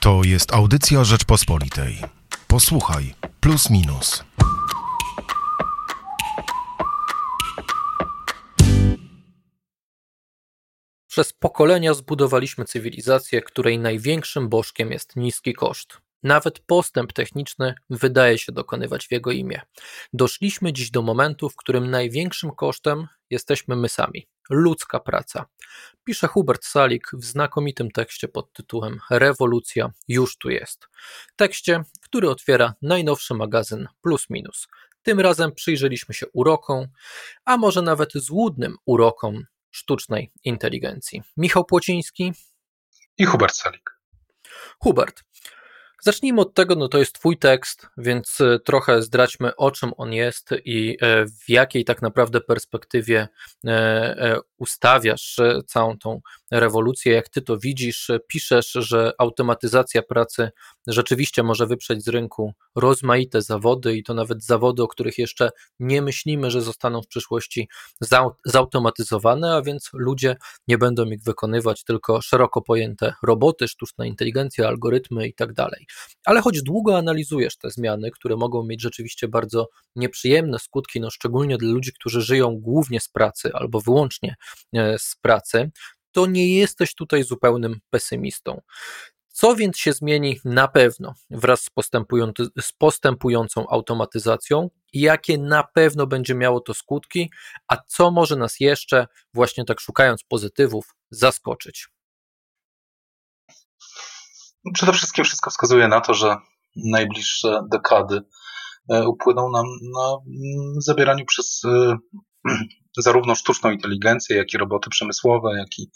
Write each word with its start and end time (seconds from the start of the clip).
To 0.00 0.20
jest 0.24 0.54
audycja 0.54 1.04
Rzeczpospolitej. 1.04 1.98
Posłuchaj, 2.46 3.14
plus 3.40 3.70
minus. 3.70 4.24
Przez 11.06 11.32
pokolenia 11.32 11.94
zbudowaliśmy 11.94 12.64
cywilizację, 12.64 13.42
której 13.42 13.78
największym 13.78 14.48
bożkiem 14.48 14.92
jest 14.92 15.16
niski 15.16 15.54
koszt. 15.54 15.98
Nawet 16.22 16.58
postęp 16.58 17.12
techniczny 17.12 17.74
wydaje 17.90 18.38
się 18.38 18.52
dokonywać 18.52 19.06
w 19.06 19.12
jego 19.12 19.30
imię. 19.30 19.60
Doszliśmy 20.12 20.72
dziś 20.72 20.90
do 20.90 21.02
momentu, 21.02 21.48
w 21.48 21.56
którym 21.56 21.90
największym 21.90 22.50
kosztem 22.50 23.06
jesteśmy 23.30 23.76
my 23.76 23.88
sami 23.88 24.26
ludzka 24.50 25.00
praca. 25.00 25.46
Pisze 26.04 26.26
Hubert 26.26 26.64
Salik 26.64 27.10
w 27.12 27.24
znakomitym 27.24 27.90
tekście 27.90 28.28
pod 28.28 28.52
tytułem 28.52 28.98
Rewolucja 29.10 29.90
już 30.08 30.38
tu 30.38 30.50
jest. 30.50 30.88
Tekście, 31.36 31.82
który 32.02 32.30
otwiera 32.30 32.74
najnowszy 32.82 33.34
magazyn 33.34 33.88
Plus 34.02 34.30
Minus. 34.30 34.68
Tym 35.02 35.20
razem 35.20 35.52
przyjrzeliśmy 35.52 36.14
się 36.14 36.26
urokom, 36.32 36.86
a 37.44 37.56
może 37.56 37.82
nawet 37.82 38.12
złudnym 38.14 38.76
urokom 38.86 39.44
sztucznej 39.70 40.32
inteligencji. 40.44 41.22
Michał 41.36 41.64
Płociński 41.64 42.32
i 43.18 43.24
Hubert 43.24 43.56
Salik. 43.56 43.90
Hubert, 44.78 45.22
Zacznijmy 46.02 46.40
od 46.40 46.54
tego, 46.54 46.74
no 46.74 46.88
to 46.88 46.98
jest 46.98 47.14
Twój 47.14 47.38
tekst, 47.38 47.86
więc 47.96 48.40
e, 48.40 48.58
trochę 48.58 49.02
zdradźmy 49.02 49.56
o 49.56 49.70
czym 49.70 49.92
on 49.96 50.12
jest 50.12 50.50
i 50.64 50.96
e, 51.00 51.26
w 51.26 51.48
jakiej 51.48 51.84
tak 51.84 52.02
naprawdę 52.02 52.40
perspektywie 52.40 53.28
e, 53.66 54.38
ustawiasz 54.58 55.40
całą 55.66 55.98
tą 55.98 56.20
rewolucję, 56.50 57.12
jak 57.12 57.28
Ty 57.28 57.42
to 57.42 57.58
widzisz. 57.58 58.10
Piszesz, 58.26 58.72
że 58.72 59.12
automatyzacja 59.18 60.02
pracy 60.02 60.50
rzeczywiście 60.86 61.42
może 61.42 61.66
wyprzeć 61.66 62.04
z 62.04 62.08
rynku 62.08 62.52
rozmaite 62.76 63.42
zawody 63.42 63.96
i 63.96 64.02
to 64.02 64.14
nawet 64.14 64.44
zawody, 64.44 64.82
o 64.82 64.88
których 64.88 65.18
jeszcze 65.18 65.50
nie 65.80 66.02
myślimy, 66.02 66.50
że 66.50 66.62
zostaną 66.62 67.02
w 67.02 67.06
przyszłości 67.06 67.68
zautomatyzowane, 68.44 69.54
a 69.54 69.62
więc 69.62 69.90
ludzie 69.92 70.36
nie 70.68 70.78
będą 70.78 71.04
ich 71.10 71.22
wykonywać, 71.22 71.84
tylko 71.84 72.22
szeroko 72.22 72.62
pojęte 72.62 73.14
roboty, 73.22 73.68
sztuczna 73.68 74.06
inteligencja, 74.06 74.68
algorytmy 74.68 75.28
i 75.28 75.34
tak 75.34 75.52
dalej. 75.52 75.86
Ale 76.24 76.40
choć 76.40 76.62
długo 76.62 76.98
analizujesz 76.98 77.56
te 77.56 77.70
zmiany, 77.70 78.10
które 78.10 78.36
mogą 78.36 78.64
mieć 78.64 78.82
rzeczywiście 78.82 79.28
bardzo 79.28 79.68
nieprzyjemne 79.96 80.58
skutki, 80.58 81.00
no 81.00 81.10
szczególnie 81.10 81.58
dla 81.58 81.72
ludzi, 81.72 81.92
którzy 81.92 82.22
żyją 82.22 82.56
głównie 82.60 83.00
z 83.00 83.08
pracy 83.08 83.50
albo 83.54 83.80
wyłącznie 83.80 84.34
e, 84.74 84.98
z 84.98 85.16
pracy, 85.22 85.70
to 86.12 86.26
nie 86.26 86.56
jesteś 86.56 86.94
tutaj 86.94 87.22
zupełnym 87.22 87.80
pesymistą. 87.90 88.60
Co 89.28 89.56
więc 89.56 89.78
się 89.78 89.92
zmieni 89.92 90.40
na 90.44 90.68
pewno 90.68 91.14
wraz 91.30 91.60
z, 91.60 91.70
z 92.60 92.72
postępującą 92.72 93.68
automatyzacją 93.68 94.70
jakie 94.92 95.38
na 95.38 95.62
pewno 95.62 96.06
będzie 96.06 96.34
miało 96.34 96.60
to 96.60 96.74
skutki, 96.74 97.30
a 97.68 97.76
co 97.86 98.10
może 98.10 98.36
nas 98.36 98.60
jeszcze, 98.60 99.06
właśnie 99.34 99.64
tak 99.64 99.80
szukając 99.80 100.22
pozytywów, 100.22 100.94
zaskoczyć? 101.10 101.88
Przede 104.74 104.92
wszystkim 104.92 105.24
wszystko 105.24 105.50
wskazuje 105.50 105.88
na 105.88 106.00
to, 106.00 106.14
że 106.14 106.36
najbliższe 106.76 107.60
dekady 107.72 108.22
e, 108.90 109.08
upłyną 109.08 109.50
nam 109.50 109.64
na 109.94 110.08
mm, 110.12 110.80
zabieraniu 110.80 111.24
przez 111.24 111.62
e, 111.64 111.96
zarówno 112.98 113.34
sztuczną 113.34 113.70
inteligencję, 113.70 114.36
jak 114.36 114.54
i 114.54 114.58
roboty 114.58 114.90
przemysłowe, 114.90 115.58
jak 115.58 115.78
i 115.78 115.90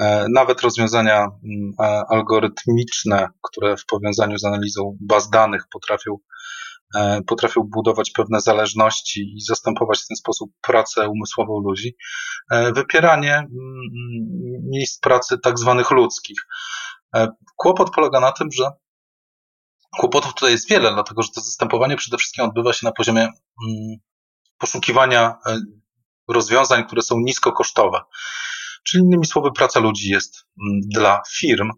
e, 0.00 0.26
nawet 0.34 0.60
rozwiązania 0.60 1.18
mm, 1.18 1.72
algorytmiczne, 2.08 3.28
które 3.42 3.76
w 3.76 3.86
powiązaniu 3.86 4.38
z 4.38 4.44
analizą 4.44 4.96
baz 5.00 5.30
danych 5.30 5.62
potrafią, 5.72 6.16
potrafią 7.26 7.60
budować 7.74 8.10
pewne 8.10 8.40
zależności 8.40 9.34
i 9.36 9.40
zastępować 9.40 10.00
w 10.02 10.06
ten 10.06 10.16
sposób 10.16 10.50
pracę 10.62 11.08
umysłową 11.08 11.60
ludzi. 11.60 11.96
Wypieranie 12.50 13.34
mm, 13.34 13.48
miejsc 14.70 15.00
pracy 15.00 15.38
tak 15.38 15.58
zwanych 15.58 15.90
ludzkich. 15.90 16.38
E, 17.14 17.28
kłopot 17.56 17.90
polega 17.94 18.20
na 18.20 18.32
tym, 18.32 18.48
że 18.52 18.70
kłopotów 19.98 20.34
tutaj 20.34 20.50
jest 20.50 20.70
wiele, 20.70 20.92
dlatego 20.92 21.22
że 21.22 21.28
to 21.34 21.40
zastępowanie 21.40 21.96
przede 21.96 22.16
wszystkim 22.16 22.44
odbywa 22.44 22.72
się 22.72 22.86
na 22.86 22.92
poziomie 22.92 23.22
mm, 23.22 23.96
poszukiwania 24.58 25.38
e, 25.46 25.58
rozwiązań, 26.28 26.84
które 26.84 27.02
są 27.02 27.20
niskokosztowe. 27.20 28.00
Czyli 28.84 29.04
innymi 29.04 29.26
słowy, 29.26 29.50
praca 29.52 29.80
ludzi 29.80 30.10
jest 30.10 30.34
mm, 30.36 30.80
dla 30.94 31.22
firm 31.38 31.70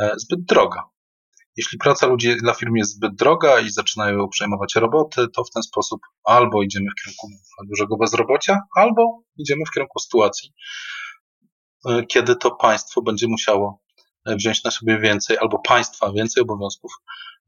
e, 0.00 0.12
zbyt 0.16 0.44
droga. 0.44 0.82
Jeśli 1.56 1.78
praca 1.78 2.06
ludzi 2.06 2.36
dla 2.36 2.54
firm 2.54 2.74
jest 2.74 2.90
zbyt 2.96 3.14
droga 3.14 3.60
i 3.60 3.70
zaczynają 3.70 4.18
ją 4.18 4.28
przejmować 4.28 4.74
roboty, 4.74 5.26
to 5.28 5.44
w 5.44 5.50
ten 5.50 5.62
sposób 5.62 6.00
albo 6.24 6.62
idziemy 6.62 6.86
w 6.90 7.02
kierunku 7.02 7.28
dużego 7.70 7.96
bezrobocia, 7.96 8.60
albo 8.76 9.22
idziemy 9.36 9.62
w 9.68 9.74
kierunku 9.74 9.98
sytuacji, 9.98 10.52
kiedy 12.08 12.36
to 12.36 12.50
państwo 12.50 13.02
będzie 13.02 13.28
musiało 13.28 13.84
wziąć 14.26 14.64
na 14.64 14.70
sobie 14.70 15.00
więcej, 15.00 15.38
albo 15.38 15.58
państwa 15.58 16.12
więcej 16.12 16.42
obowiązków 16.42 16.92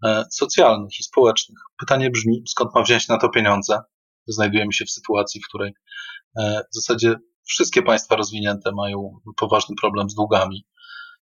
e, 0.05 0.25
socjalnych 0.31 1.01
i 1.01 1.03
społecznych. 1.03 1.59
Pytanie 1.78 2.11
brzmi, 2.11 2.43
skąd 2.49 2.75
ma 2.75 2.83
wziąć 2.83 3.09
na 3.09 3.19
to 3.19 3.28
pieniądze? 3.28 3.78
Znajdujemy 4.26 4.72
się 4.72 4.84
w 4.84 4.91
sytuacji, 4.91 5.41
w 5.41 5.48
której 5.48 5.72
e, 6.38 6.62
w 6.72 6.75
zasadzie 6.75 7.14
wszystkie 7.44 7.82
państwa 7.82 8.16
rozwinięte 8.16 8.72
mają 8.72 9.20
poważny 9.37 9.75
problem 9.81 10.10
z 10.10 10.14
długami. 10.14 10.66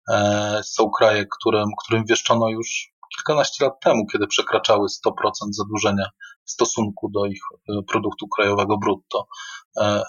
E, 0.09 0.61
są 0.63 0.89
kraje, 0.89 1.25
którym, 1.39 1.65
którym 1.83 2.05
wieszczono 2.05 2.49
już 2.49 2.91
kilkanaście 3.17 3.65
lat 3.65 3.79
temu, 3.79 4.05
kiedy 4.11 4.27
przekraczały 4.27 4.87
100% 4.87 5.11
zadłużenia 5.51 6.09
w 6.45 6.51
stosunku 6.51 7.09
do 7.09 7.25
ich 7.25 7.41
produktu 7.87 8.27
krajowego 8.27 8.77
brutto, 8.77 9.27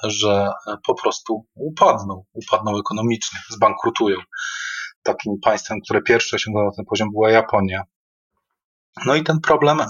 że 0.04 0.50
po 0.86 0.94
prostu 0.94 1.46
upadną, 1.54 2.24
upadną 2.32 2.78
ekonomicznie, 2.78 3.38
zbankrutują 3.50 4.16
takim 5.02 5.40
państwem, 5.40 5.78
które 5.84 6.02
pierwsze 6.02 6.36
osiągnęło 6.36 6.70
ten 6.76 6.84
poziom, 6.84 7.10
była 7.10 7.30
Japonia. 7.30 7.82
No 9.06 9.14
i 9.14 9.22
ten 9.24 9.40
problem 9.40 9.80
e, 9.80 9.86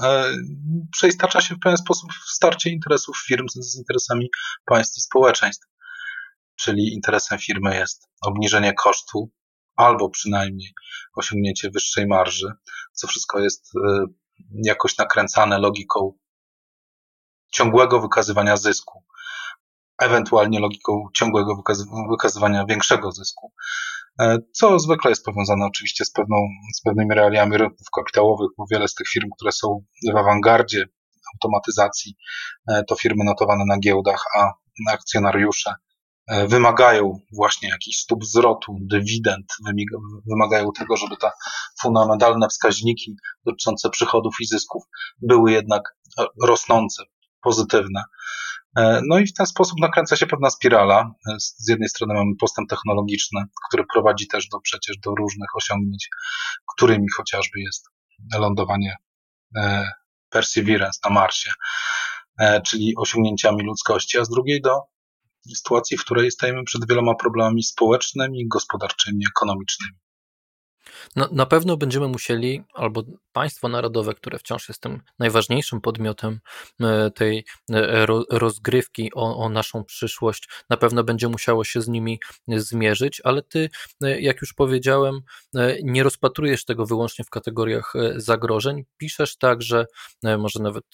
przeistacza 0.93 1.41
się 1.41 1.55
w 1.55 1.59
pewien 1.59 1.77
sposób 1.77 2.13
w 2.13 2.31
starcie 2.31 2.71
interesów 2.71 3.17
firm 3.27 3.49
z, 3.49 3.79
interesami 3.79 4.31
państw 4.65 4.99
i 4.99 5.01
społeczeństw. 5.01 5.67
Czyli 6.57 6.95
interesem 6.95 7.39
firmy 7.39 7.77
jest 7.77 8.09
obniżenie 8.23 8.75
kosztu 8.75 9.31
albo 9.77 10.11
przynajmniej 10.11 10.73
osiągnięcie 11.15 11.71
wyższej 11.71 12.07
marży, 12.07 12.53
co 12.93 13.07
wszystko 13.07 13.41
jest 13.41 13.71
e, 13.77 14.07
jakoś 14.65 14.99
nakręcane 14.99 15.59
logiką 15.59 16.13
ciągłego 17.53 18.01
wykazywania 18.01 18.57
zysku, 18.57 19.05
ewentualnie 19.99 20.61
logiką 20.61 21.05
ciągłego 21.15 21.63
wykazywania 22.11 22.65
większego 22.69 23.13
zysku. 23.13 23.53
E, 24.21 24.39
co 24.53 24.79
zwykle 24.79 25.11
jest 25.11 25.25
powiązane 25.25 25.67
oczywiście 25.67 26.05
z, 26.05 26.11
pewną, 26.13 26.37
z 26.75 26.81
pewnymi 26.81 27.15
realiami 27.15 27.57
rynków 27.57 27.87
kapitałowych, 27.97 28.51
bo 28.59 28.65
wiele 28.71 28.89
z 28.89 28.95
tych 28.95 29.09
firm, 29.09 29.29
które 29.37 29.53
są 29.53 29.85
w 30.13 30.17
awangardzie 30.17 30.85
automatyzacji, 31.35 32.17
e, 32.69 32.85
to 32.89 32.97
firmy 32.97 33.25
notowane 33.25 33.65
na 33.69 33.79
giełdach, 33.79 34.25
a 34.39 34.53
akcjonariusze 34.91 35.75
e, 36.29 36.49
wymagają 36.49 37.21
właśnie 37.37 37.69
jakichś 37.69 37.97
stóp 37.97 38.25
zwrotu, 38.25 38.77
dywidend, 38.81 39.47
wymagają 40.31 40.73
tego, 40.79 40.97
żeby 40.97 41.17
te 41.17 41.31
fundamentalne 41.83 42.49
wskaźniki 42.49 43.17
dotyczące 43.47 43.91
przychodów 43.91 44.35
i 44.41 44.47
zysków 44.47 44.83
były 45.23 45.53
jednak 45.53 45.97
rosnące, 46.47 47.03
pozytywne. 47.43 48.03
E, 48.77 49.01
no 49.07 49.19
i 49.19 49.27
w 49.27 49.33
ten 49.33 49.47
sposób 49.47 49.81
nakręca 49.81 50.17
się 50.17 50.27
pewna 50.27 50.51
spirala. 50.51 51.15
E, 51.29 51.35
z 51.39 51.69
jednej 51.69 51.89
strony 51.89 52.15
mamy 52.15 52.37
postęp 52.41 52.71
technologiczny, 52.71 53.45
który 53.69 53.85
prowadzi 53.93 54.27
też 54.27 54.49
do 54.49 54.61
przecież 54.61 54.97
do 54.99 55.15
różnych 55.15 55.57
osiągnięć, 55.57 56.09
którymi 56.75 57.07
chociażby 57.17 57.61
jest 57.61 57.89
lądowanie 58.39 58.97
e, 59.57 59.91
Perseverance 60.31 61.01
na 61.05 61.11
Marsie, 61.11 61.51
czyli 62.65 62.95
osiągnięciami 62.97 63.63
ludzkości, 63.65 64.19
a 64.19 64.25
z 64.25 64.29
drugiej 64.29 64.61
do 64.61 64.81
sytuacji, 65.57 65.97
w 65.97 66.05
której 66.05 66.31
stajemy 66.31 66.65
przed 66.65 66.89
wieloma 66.89 67.15
problemami 67.15 67.63
społecznymi, 67.63 68.49
gospodarczymi, 68.49 69.25
ekonomicznymi. 69.37 69.99
No, 71.17 71.29
na 71.33 71.47
pewno 71.47 71.77
będziemy 71.77 72.09
musieli, 72.09 72.63
albo 72.75 73.03
państwo 73.33 73.69
narodowe, 73.69 74.15
które 74.15 74.39
wciąż 74.39 74.69
jest 74.69 74.81
tym 74.81 75.03
najważniejszym 75.19 75.81
podmiotem 75.81 76.41
e, 76.81 77.11
tej 77.11 77.45
e, 77.73 78.07
rozgrywki 78.31 79.11
o, 79.15 79.37
o, 79.37 79.49
naszą 79.49 79.85
przyszłość, 79.85 80.49
na 80.71 80.77
pewno 80.77 81.05
będzie 81.05 81.29
musiało 81.29 81.65
się 81.65 81.83
z 81.83 81.89
nimi 81.89 82.21
zmierzyć, 82.49 83.21
ale 83.25 83.43
ty, 83.43 83.71
e, 84.03 84.21
jak 84.21 84.41
już 84.41 84.53
powiedziałem, 84.53 85.21
nie 85.83 86.03
rozpatrujesz 86.03 86.65
tego 86.65 86.87
wyłącznie 86.87 87.25
w 87.25 87.31
kategoriach 87.31 87.93
zagrożeń. 88.17 88.85
Piszesz 88.97 89.37
tak, 89.37 89.63
że 89.63 89.87
może 90.39 90.63
nawet 90.63 90.85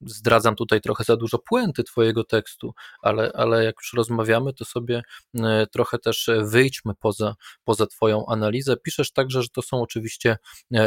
zdradzam 0.00 0.56
tutaj 0.56 0.80
trochę 0.80 1.04
za 1.04 1.16
dużo 1.16 1.38
puenty 1.38 1.84
twojego 1.84 2.24
tekstu, 2.24 2.74
ale, 3.02 3.32
ale 3.34 3.64
jak 3.64 3.74
już 3.80 3.92
rozmawiamy, 3.92 4.52
to 4.52 4.64
sobie 4.64 5.02
trochę 5.72 5.98
też 5.98 6.30
wyjdźmy 6.42 6.92
poza, 7.00 7.34
poza 7.64 7.86
twoją 7.86 8.26
analizę. 8.26 8.76
Piszesz 8.76 9.12
tak, 9.12 9.22
także, 9.22 9.41
że 9.42 9.48
to 9.48 9.62
są 9.62 9.82
oczywiście 9.82 10.36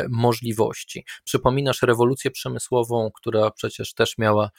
możliwości. 0.09 1.05
Przypominasz 1.23 1.81
rewolucję 1.81 2.31
przemysłową, 2.31 3.09
która 3.15 3.51
przecież 3.51 3.93
też 3.93 4.17
miała 4.17 4.49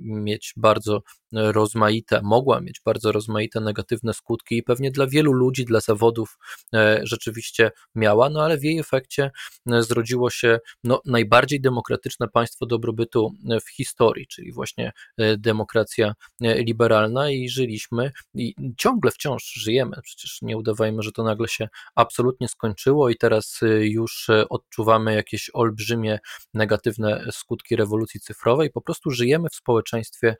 mieć 0.00 0.52
bardzo 0.56 1.02
rozmaite, 1.32 2.20
mogła 2.22 2.60
mieć 2.60 2.80
bardzo 2.84 3.12
rozmaite 3.12 3.60
negatywne 3.60 4.14
skutki 4.14 4.56
i 4.56 4.62
pewnie 4.62 4.90
dla 4.90 5.06
wielu 5.06 5.32
ludzi, 5.32 5.64
dla 5.64 5.80
zawodów 5.80 6.38
e, 6.74 7.00
rzeczywiście 7.02 7.70
miała, 7.94 8.30
no 8.30 8.42
ale 8.42 8.58
w 8.58 8.64
jej 8.64 8.78
efekcie 8.78 9.30
e, 9.70 9.82
zrodziło 9.82 10.30
się 10.30 10.58
no, 10.84 11.00
najbardziej 11.06 11.60
demokratyczne 11.60 12.28
państwo 12.28 12.66
dobrobytu 12.66 13.32
e, 13.50 13.60
w 13.60 13.70
historii, 13.70 14.26
czyli 14.26 14.52
właśnie 14.52 14.92
demokracja 15.38 16.14
liberalna 16.40 17.30
i 17.30 17.48
żyliśmy 17.48 18.12
i 18.34 18.54
ciągle 18.78 19.10
wciąż 19.10 19.44
żyjemy, 19.44 19.96
przecież 20.02 20.38
nie 20.42 20.56
udawajmy, 20.56 21.02
że 21.02 21.12
to 21.12 21.22
nagle 21.22 21.48
się 21.48 21.68
absolutnie 21.94 22.37
skończyło 22.46 23.08
i 23.08 23.16
teraz 23.16 23.60
już 23.80 24.30
odczuwamy 24.48 25.14
jakieś 25.14 25.50
olbrzymie 25.52 26.18
negatywne 26.54 27.24
skutki 27.32 27.76
rewolucji 27.76 28.20
cyfrowej, 28.20 28.70
po 28.70 28.80
prostu 28.80 29.10
żyjemy 29.10 29.48
w 29.48 29.54
społeczeństwie 29.54 30.36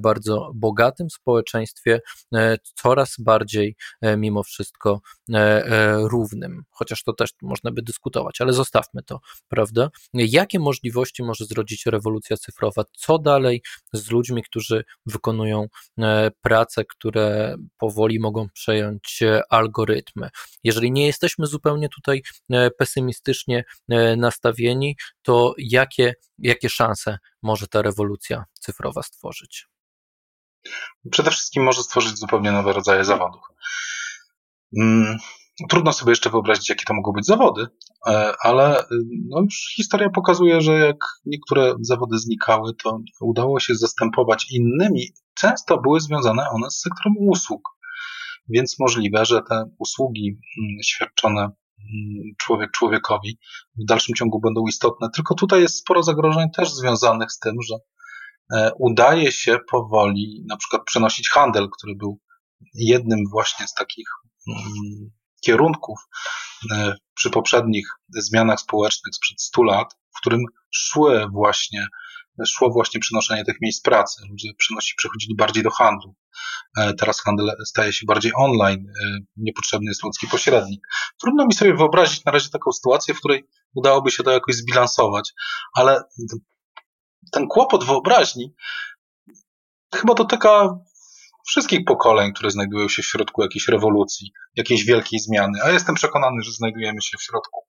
bardzo 0.00 0.18
bardzo 0.18 0.50
bogatym 0.54 1.10
społeczeństwie, 1.10 2.00
e, 2.34 2.56
coraz 2.74 3.14
bardziej 3.18 3.76
e, 4.00 4.16
mimo 4.16 4.42
wszystko 4.42 5.00
e, 5.34 5.96
równym. 5.98 6.62
Chociaż 6.70 7.02
to 7.02 7.12
też 7.12 7.30
można 7.42 7.70
by 7.70 7.82
dyskutować, 7.82 8.40
ale 8.40 8.52
zostawmy 8.52 9.02
to, 9.02 9.20
prawda? 9.48 9.90
Jakie 10.14 10.58
możliwości 10.58 11.22
może 11.22 11.44
zrodzić 11.44 11.86
rewolucja 11.86 12.36
cyfrowa? 12.36 12.82
Co 12.96 13.18
dalej 13.18 13.62
z 13.92 14.10
ludźmi, 14.10 14.42
którzy 14.42 14.84
wykonują 15.06 15.66
prace, 16.42 16.84
które 16.84 17.56
powoli 17.78 18.20
mogą 18.20 18.48
przejąć 18.48 19.22
algorytmy? 19.50 20.28
Jeżeli 20.64 20.92
nie 20.92 21.06
jesteśmy 21.28 21.46
zupełnie 21.46 21.88
tutaj 21.88 22.22
pesymistycznie 22.78 23.64
nastawieni, 24.16 24.96
to 25.22 25.54
jakie, 25.58 26.14
jakie 26.38 26.68
szanse 26.68 27.18
może 27.42 27.66
ta 27.66 27.82
rewolucja 27.82 28.44
cyfrowa 28.60 29.02
stworzyć? 29.02 29.66
Przede 31.10 31.30
wszystkim 31.30 31.62
może 31.62 31.82
stworzyć 31.82 32.18
zupełnie 32.18 32.52
nowe 32.52 32.72
rodzaje 32.72 33.04
zawodów. 33.04 33.42
Mm, 34.78 35.16
trudno 35.68 35.92
sobie 35.92 36.12
jeszcze 36.12 36.30
wyobrazić, 36.30 36.68
jakie 36.68 36.84
to 36.84 36.94
mogą 36.94 37.12
być 37.12 37.26
zawody, 37.26 37.66
e, 38.06 38.32
ale 38.42 38.84
no 39.28 39.40
już 39.40 39.72
historia 39.76 40.10
pokazuje, 40.10 40.60
że 40.60 40.72
jak 40.72 40.96
niektóre 41.26 41.74
zawody 41.80 42.18
znikały, 42.18 42.74
to 42.74 42.98
udało 43.20 43.60
się 43.60 43.74
zastępować 43.74 44.46
innymi. 44.50 45.12
Często 45.34 45.80
były 45.80 46.00
związane 46.00 46.50
one 46.50 46.70
z 46.70 46.80
sektorem 46.80 47.14
usług, 47.18 47.77
więc 48.48 48.76
możliwe, 48.78 49.24
że 49.24 49.42
te 49.48 49.64
usługi 49.78 50.28
mm, 50.28 50.76
świadczone 50.84 51.40
mm, 51.40 51.54
człowiek 52.38 52.70
człowiekowi 52.70 53.38
w 53.78 53.84
dalszym 53.84 54.14
ciągu 54.14 54.40
będą 54.40 54.64
istotne. 54.68 55.08
Tylko 55.14 55.34
tutaj 55.34 55.60
jest 55.60 55.78
sporo 55.78 56.02
zagrożeń 56.02 56.48
też 56.56 56.70
związanych 56.70 57.32
z 57.32 57.38
tym, 57.38 57.54
że 57.68 57.74
E, 58.52 58.70
udaje 58.78 59.32
się 59.32 59.58
powoli 59.70 60.44
na 60.48 60.56
przykład 60.56 60.82
przenosić 60.84 61.30
handel, 61.30 61.68
który 61.78 61.94
był 61.94 62.20
jednym 62.74 63.20
właśnie 63.30 63.66
z 63.66 63.74
takich 63.74 64.06
mm, 64.48 65.10
kierunków 65.44 65.98
e, 66.72 66.94
przy 67.14 67.30
poprzednich 67.30 67.88
zmianach 68.08 68.60
społecznych 68.60 69.14
sprzed 69.14 69.42
100 69.42 69.62
lat, 69.62 69.94
w 70.16 70.20
którym 70.20 70.40
szły 70.70 71.26
właśnie, 71.32 71.86
szło 72.46 72.70
właśnie 72.70 73.00
przenoszenie 73.00 73.44
tych 73.44 73.56
miejsc 73.60 73.82
pracy. 73.82 74.22
Ludzie 74.30 74.48
przenosi, 74.58 74.94
przechodzili 74.96 75.36
bardziej 75.36 75.62
do 75.62 75.70
handlu. 75.70 76.14
E, 76.78 76.94
teraz 76.94 77.20
handel 77.20 77.50
staje 77.64 77.92
się 77.92 78.06
bardziej 78.06 78.32
online, 78.36 78.86
niepotrzebny 79.36 79.90
jest 79.90 80.02
ludzki 80.02 80.26
pośrednik. 80.28 80.80
Trudno 81.20 81.46
mi 81.46 81.54
sobie 81.54 81.74
wyobrazić 81.74 82.24
na 82.24 82.32
razie 82.32 82.50
taką 82.50 82.72
sytuację, 82.72 83.14
w 83.14 83.18
której 83.18 83.48
udałoby 83.74 84.10
się 84.10 84.22
to 84.22 84.30
jakoś 84.30 84.54
zbilansować, 84.54 85.32
ale 85.74 86.02
ten 87.32 87.48
kłopot 87.48 87.84
wyobraźni 87.84 88.54
chyba 89.94 90.14
dotyka 90.14 90.78
wszystkich 91.46 91.84
pokoleń, 91.84 92.32
które 92.32 92.50
znajdują 92.50 92.88
się 92.88 93.02
w 93.02 93.06
środku 93.06 93.42
jakiejś 93.42 93.68
rewolucji, 93.68 94.32
jakiejś 94.56 94.84
wielkiej 94.84 95.20
zmiany. 95.20 95.62
A 95.64 95.70
jestem 95.70 95.94
przekonany, 95.94 96.42
że 96.42 96.52
znajdujemy 96.52 97.02
się 97.02 97.18
w 97.18 97.22
środku 97.22 97.60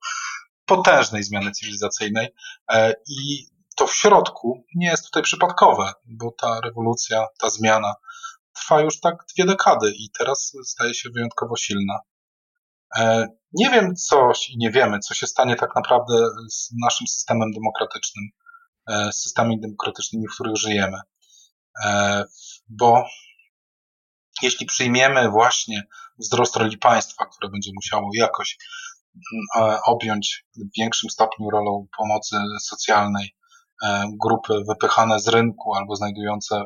potężnej 0.66 1.24
zmiany 1.24 1.52
cywilizacyjnej 1.52 2.28
e, 2.72 2.94
i 3.08 3.46
to 3.80 3.88
w 3.88 3.96
środku 3.96 4.64
nie 4.76 4.88
jest 4.88 5.06
tutaj 5.06 5.24
przypadkowe, 5.24 5.94
bo 6.06 6.32
ta 6.32 6.62
rewolucja, 6.62 7.26
ta 7.42 7.50
zmiana 7.50 7.96
trwa 8.54 8.82
już 8.82 9.00
tak 9.00 9.26
dwie 9.36 9.46
dekady 9.46 9.94
i 9.96 10.10
teraz 10.18 10.54
staje 10.64 10.94
się 10.94 11.10
wyjątkowo 11.10 11.56
silna. 11.56 12.00
E, 12.98 13.28
nie 13.54 13.70
wiem 13.70 13.96
coś 13.96 14.50
i 14.50 14.58
nie 14.58 14.72
wiemy, 14.72 15.00
co 15.00 15.14
się 15.14 15.28
stanie 15.28 15.56
tak 15.56 15.76
naprawdę 15.76 16.14
z 16.52 16.70
naszym 16.82 17.08
systemem 17.08 17.52
demokratycznym. 17.52 18.26
E, 18.88 19.12
systemami 19.14 19.62
demokratycznymi, 19.62 20.28
w 20.28 20.34
których 20.34 20.58
żyjemy. 20.58 20.98
E, 21.84 22.24
bo 22.70 23.04
jeśli 24.42 24.66
przyjmiemy 24.66 25.30
właśnie 25.30 25.84
wzrost 26.18 26.56
roli 26.56 26.78
państwa, 26.78 27.26
które 27.26 27.52
będzie 27.52 27.72
musiało 27.76 28.10
jakoś 28.14 28.58
mm, 29.56 29.78
objąć 29.86 30.46
w 30.58 30.80
większym 30.80 31.10
stopniu 31.10 31.50
rolą 31.50 31.88
pomocy 31.98 32.36
socjalnej 32.62 33.39
grupy 34.24 34.54
wypychane 34.68 35.20
z 35.20 35.28
rynku 35.28 35.76
albo 35.76 35.96
znajdujące 35.96 36.62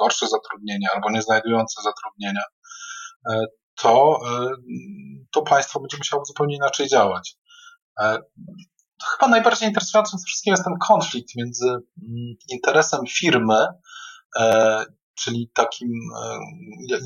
gorsze 0.00 0.28
zatrudnienie, 0.28 0.88
albo 0.94 1.10
nie 1.10 1.22
znajdujące 1.22 1.82
zatrudnienia, 1.82 2.42
to, 3.76 4.20
to 5.32 5.42
państwo 5.42 5.80
będzie 5.80 5.96
musiało 5.96 6.24
zupełnie 6.24 6.56
inaczej 6.56 6.88
działać 6.88 7.36
chyba 9.12 9.30
najbardziej 9.30 9.68
interesującym 9.68 10.18
z 10.18 10.24
wszystkim 10.24 10.50
jest 10.50 10.64
ten 10.64 10.74
konflikt 10.88 11.36
między 11.36 11.68
mm, 11.68 12.34
interesem 12.48 13.00
firmy, 13.06 13.66
e, 14.40 14.84
czyli 15.14 15.50
takim 15.54 15.88
e, 16.22 16.38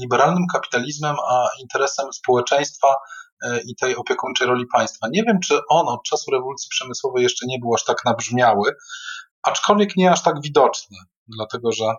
liberalnym 0.02 0.46
kapitalizmem, 0.52 1.16
a 1.30 1.46
interesem 1.60 2.12
społeczeństwa 2.12 2.94
e, 3.42 3.60
i 3.60 3.76
tej 3.76 3.96
opiekuńczej 3.96 4.46
roli 4.46 4.66
państwa. 4.66 5.06
Nie 5.12 5.22
wiem, 5.22 5.40
czy 5.40 5.60
on 5.68 5.88
od 5.88 6.02
czasu 6.02 6.30
rewolucji 6.30 6.68
przemysłowej 6.70 7.22
jeszcze 7.22 7.46
nie 7.46 7.58
był 7.58 7.74
aż 7.74 7.84
tak 7.84 8.04
nabrzmiały, 8.04 8.72
aczkolwiek 9.48 9.96
nie 9.96 10.10
aż 10.10 10.22
tak 10.22 10.40
widoczny, 10.40 10.96
dlatego 11.28 11.72
że, 11.72 11.94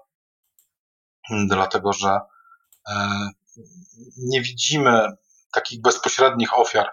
dlatego 1.48 1.94
że 1.94 2.20
nie 4.18 4.42
widzimy 4.42 5.08
takich 5.52 5.82
bezpośrednich 5.82 6.60
ofiar 6.60 6.90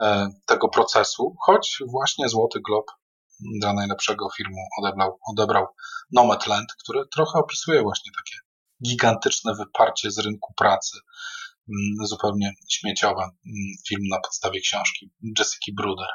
E, 0.00 0.28
tego 0.46 0.68
procesu, 0.68 1.36
choć 1.40 1.78
właśnie 1.86 2.28
Złoty 2.28 2.60
Glob 2.60 2.86
dla 3.60 3.72
najlepszego 3.72 4.30
filmu 4.36 4.62
odebrał, 4.78 5.18
odebrał 5.32 5.66
Nomadland, 6.12 6.68
który 6.84 7.08
trochę 7.14 7.38
opisuje 7.38 7.82
właśnie 7.82 8.12
takie 8.16 8.36
gigantyczne 8.88 9.54
wyparcie 9.54 10.10
z 10.10 10.18
rynku 10.18 10.54
pracy, 10.56 10.98
mm, 11.68 12.06
zupełnie 12.06 12.52
śmieciowe. 12.70 13.22
Mm, 13.22 13.36
film 13.88 14.02
na 14.10 14.20
podstawie 14.20 14.60
książki 14.60 15.10
Jessica 15.38 15.72
Bruder. 15.76 16.08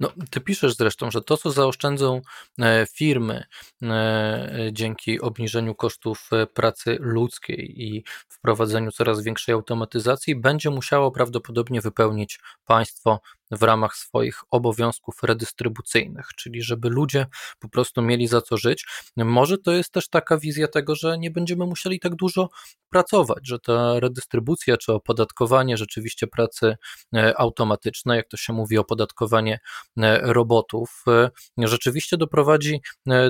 No, 0.00 0.12
ty 0.30 0.40
piszesz 0.40 0.76
zresztą, 0.76 1.10
że 1.10 1.22
to, 1.22 1.36
co 1.36 1.50
zaoszczędzą 1.50 2.20
e, 2.58 2.86
firmy 2.92 3.44
e, 3.82 4.70
dzięki 4.72 5.20
obniżeniu 5.20 5.74
kosztów 5.74 6.28
e, 6.32 6.46
pracy 6.46 6.96
ludzkiej 7.00 7.82
i 7.82 8.04
wprowadzeniu 8.28 8.92
coraz 8.92 9.22
większej 9.22 9.52
automatyzacji, 9.52 10.36
będzie 10.36 10.70
musiało 10.70 11.10
prawdopodobnie 11.10 11.80
wypełnić 11.80 12.40
państwo 12.64 13.20
w 13.52 13.62
ramach 13.62 13.96
swoich 13.96 14.40
obowiązków 14.50 15.22
redystrybucyjnych, 15.22 16.28
czyli 16.36 16.62
żeby 16.62 16.88
ludzie 16.88 17.26
po 17.58 17.68
prostu 17.68 18.02
mieli 18.02 18.26
za 18.26 18.40
co 18.40 18.56
żyć. 18.56 18.86
Może 19.16 19.58
to 19.58 19.72
jest 19.72 19.92
też 19.92 20.08
taka 20.08 20.38
wizja 20.38 20.68
tego, 20.68 20.94
że 20.94 21.18
nie 21.18 21.30
będziemy 21.30 21.66
musieli 21.66 22.00
tak 22.00 22.14
dużo 22.14 22.48
pracować, 22.92 23.48
że 23.48 23.58
ta 23.58 24.00
redystrybucja 24.00 24.76
czy 24.76 24.92
opodatkowanie 24.92 25.76
rzeczywiście 25.76 26.26
pracy 26.26 26.76
e, 27.14 27.38
automatycznej, 27.40 28.16
jak 28.16 28.28
to 28.28 28.36
się 28.36 28.52
mówi, 28.52 28.78
opodatkowanie 28.78 29.60
e, 29.96 30.32
robotów, 30.32 31.04
e, 31.08 31.30
rzeczywiście 31.58 32.16
doprowadzi 32.16 32.80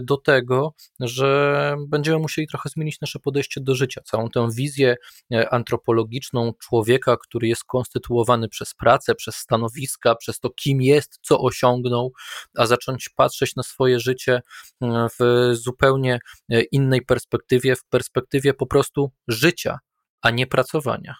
do 0.02 0.17
tego, 0.17 0.75
że 1.00 1.76
będziemy 1.88 2.19
musieli 2.19 2.49
trochę 2.49 2.69
zmienić 2.69 3.00
nasze 3.00 3.19
podejście 3.19 3.61
do 3.61 3.75
życia, 3.75 4.00
całą 4.05 4.31
tę 4.31 4.49
wizję 4.55 4.97
antropologiczną 5.50 6.52
człowieka, 6.59 7.17
który 7.17 7.49
jest 7.49 7.64
konstytuowany 7.64 8.49
przez 8.49 8.75
pracę, 8.75 9.14
przez 9.14 9.37
stanowiska, 9.37 10.12
przez 10.14 10.40
to, 10.40 10.50
kim 10.50 10.83
jest, 10.83 11.19
co 11.23 11.40
osiągnął, 11.40 12.12
a 12.59 12.66
zacząć 12.66 13.09
patrzeć 13.09 13.57
na 13.57 13.62
swoje 13.62 14.00
życie 14.00 14.42
e, 14.83 15.09
w 15.21 15.50
zupełnie 15.52 16.19
e, 16.50 16.62
innej 16.62 17.02
perspektywie, 17.02 17.76
w 17.76 17.85
perspektywie 17.85 18.54
po 18.54 18.66
prostu 18.66 19.11
życia, 19.28 19.78
a 20.23 20.31
nie 20.31 20.47
pracowania. 20.47 21.14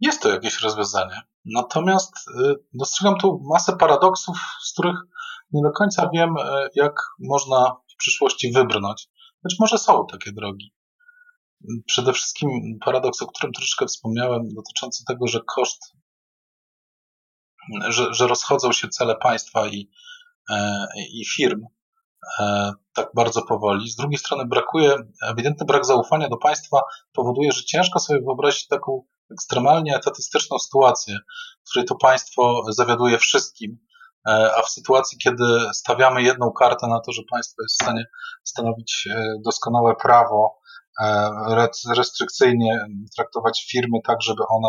Jest 0.00 0.22
to 0.22 0.28
jakieś 0.28 0.60
rozwiązanie. 0.60 1.20
Natomiast 1.44 2.12
e, 2.28 2.54
dostrzegam 2.74 3.18
tu 3.18 3.40
masę 3.52 3.76
paradoksów, 3.76 4.36
z 4.62 4.72
których 4.72 4.96
nie 5.52 5.62
do 5.62 5.70
końca 5.70 6.10
wiem, 6.14 6.34
jak 6.74 6.94
można 7.18 7.76
w 7.92 7.96
przyszłości 7.96 8.52
wybrnąć. 8.52 9.08
Być 9.42 9.56
może 9.60 9.78
są 9.78 10.06
takie 10.06 10.32
drogi. 10.32 10.72
Przede 11.86 12.12
wszystkim 12.12 12.78
paradoks, 12.84 13.22
o 13.22 13.26
którym 13.26 13.52
troszeczkę 13.52 13.86
wspomniałem, 13.86 14.42
dotyczący 14.54 15.04
tego, 15.04 15.26
że 15.26 15.40
koszt 15.46 15.96
że, 17.88 18.14
że 18.14 18.26
rozchodzą 18.26 18.72
się 18.72 18.88
cele 18.88 19.16
państwa 19.16 19.66
i, 19.66 19.90
i 21.12 21.24
firm 21.24 21.66
tak 22.94 23.08
bardzo 23.14 23.42
powoli. 23.42 23.90
Z 23.90 23.96
drugiej 23.96 24.18
strony 24.18 24.46
brakuje, 24.46 24.96
ewidentny 25.30 25.66
brak 25.66 25.86
zaufania 25.86 26.28
do 26.28 26.36
państwa 26.36 26.80
powoduje, 27.12 27.52
że 27.52 27.64
ciężko 27.64 27.98
sobie 27.98 28.20
wyobrazić 28.20 28.66
taką 28.66 29.04
ekstremalnie 29.32 29.96
etatystyczną 29.96 30.58
sytuację, 30.58 31.18
w 31.66 31.70
której 31.70 31.86
to 31.86 31.94
państwo 31.94 32.62
zawiaduje 32.68 33.18
wszystkim, 33.18 33.78
e, 34.28 34.50
a 34.56 34.62
w 34.62 34.68
sytuacji, 34.68 35.18
kiedy 35.18 35.44
stawiamy 35.74 36.22
jedną 36.22 36.52
kartę 36.52 36.86
na 36.86 37.00
to, 37.00 37.12
że 37.12 37.22
państwo 37.30 37.62
jest 37.62 37.74
w 37.74 37.82
stanie 37.84 38.06
stanowić 38.44 39.08
e, 39.10 39.24
doskonałe 39.44 39.94
prawo, 40.02 40.58
e, 41.00 41.30
restrykcyjnie 41.96 42.86
traktować 43.16 43.66
firmy 43.70 43.98
tak, 44.06 44.22
żeby 44.22 44.42
one 44.48 44.68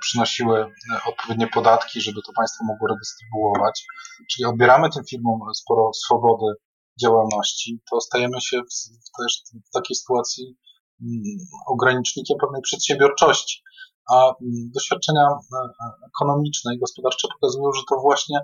przynosiły 0.00 0.72
odpowiednie 1.06 1.46
podatki, 1.46 2.00
żeby 2.00 2.20
to 2.26 2.32
państwo 2.36 2.64
mogło 2.64 2.88
redystrybuować. 2.88 3.86
Czyli 4.30 4.46
odbieramy 4.46 4.90
tym 4.90 5.04
firmom 5.10 5.40
sporo 5.54 5.90
swobody 5.92 6.54
działalności, 7.00 7.80
to 7.90 8.00
stajemy 8.00 8.40
się 8.40 8.60
w, 8.62 9.18
też 9.18 9.42
w 9.68 9.70
takiej 9.70 9.96
sytuacji 9.96 10.56
Mm, 11.02 11.38
ogranicznikiem 11.66 12.38
pewnej 12.38 12.62
przedsiębiorczości. 12.62 13.62
A 14.10 14.14
mm, 14.14 14.70
doświadczenia 14.74 15.22
e, 15.22 15.56
e, 15.56 15.90
ekonomiczne 16.06 16.74
i 16.74 16.78
gospodarcze 16.78 17.28
pokazują, 17.28 17.72
że 17.72 17.82
to 17.88 18.00
właśnie 18.00 18.40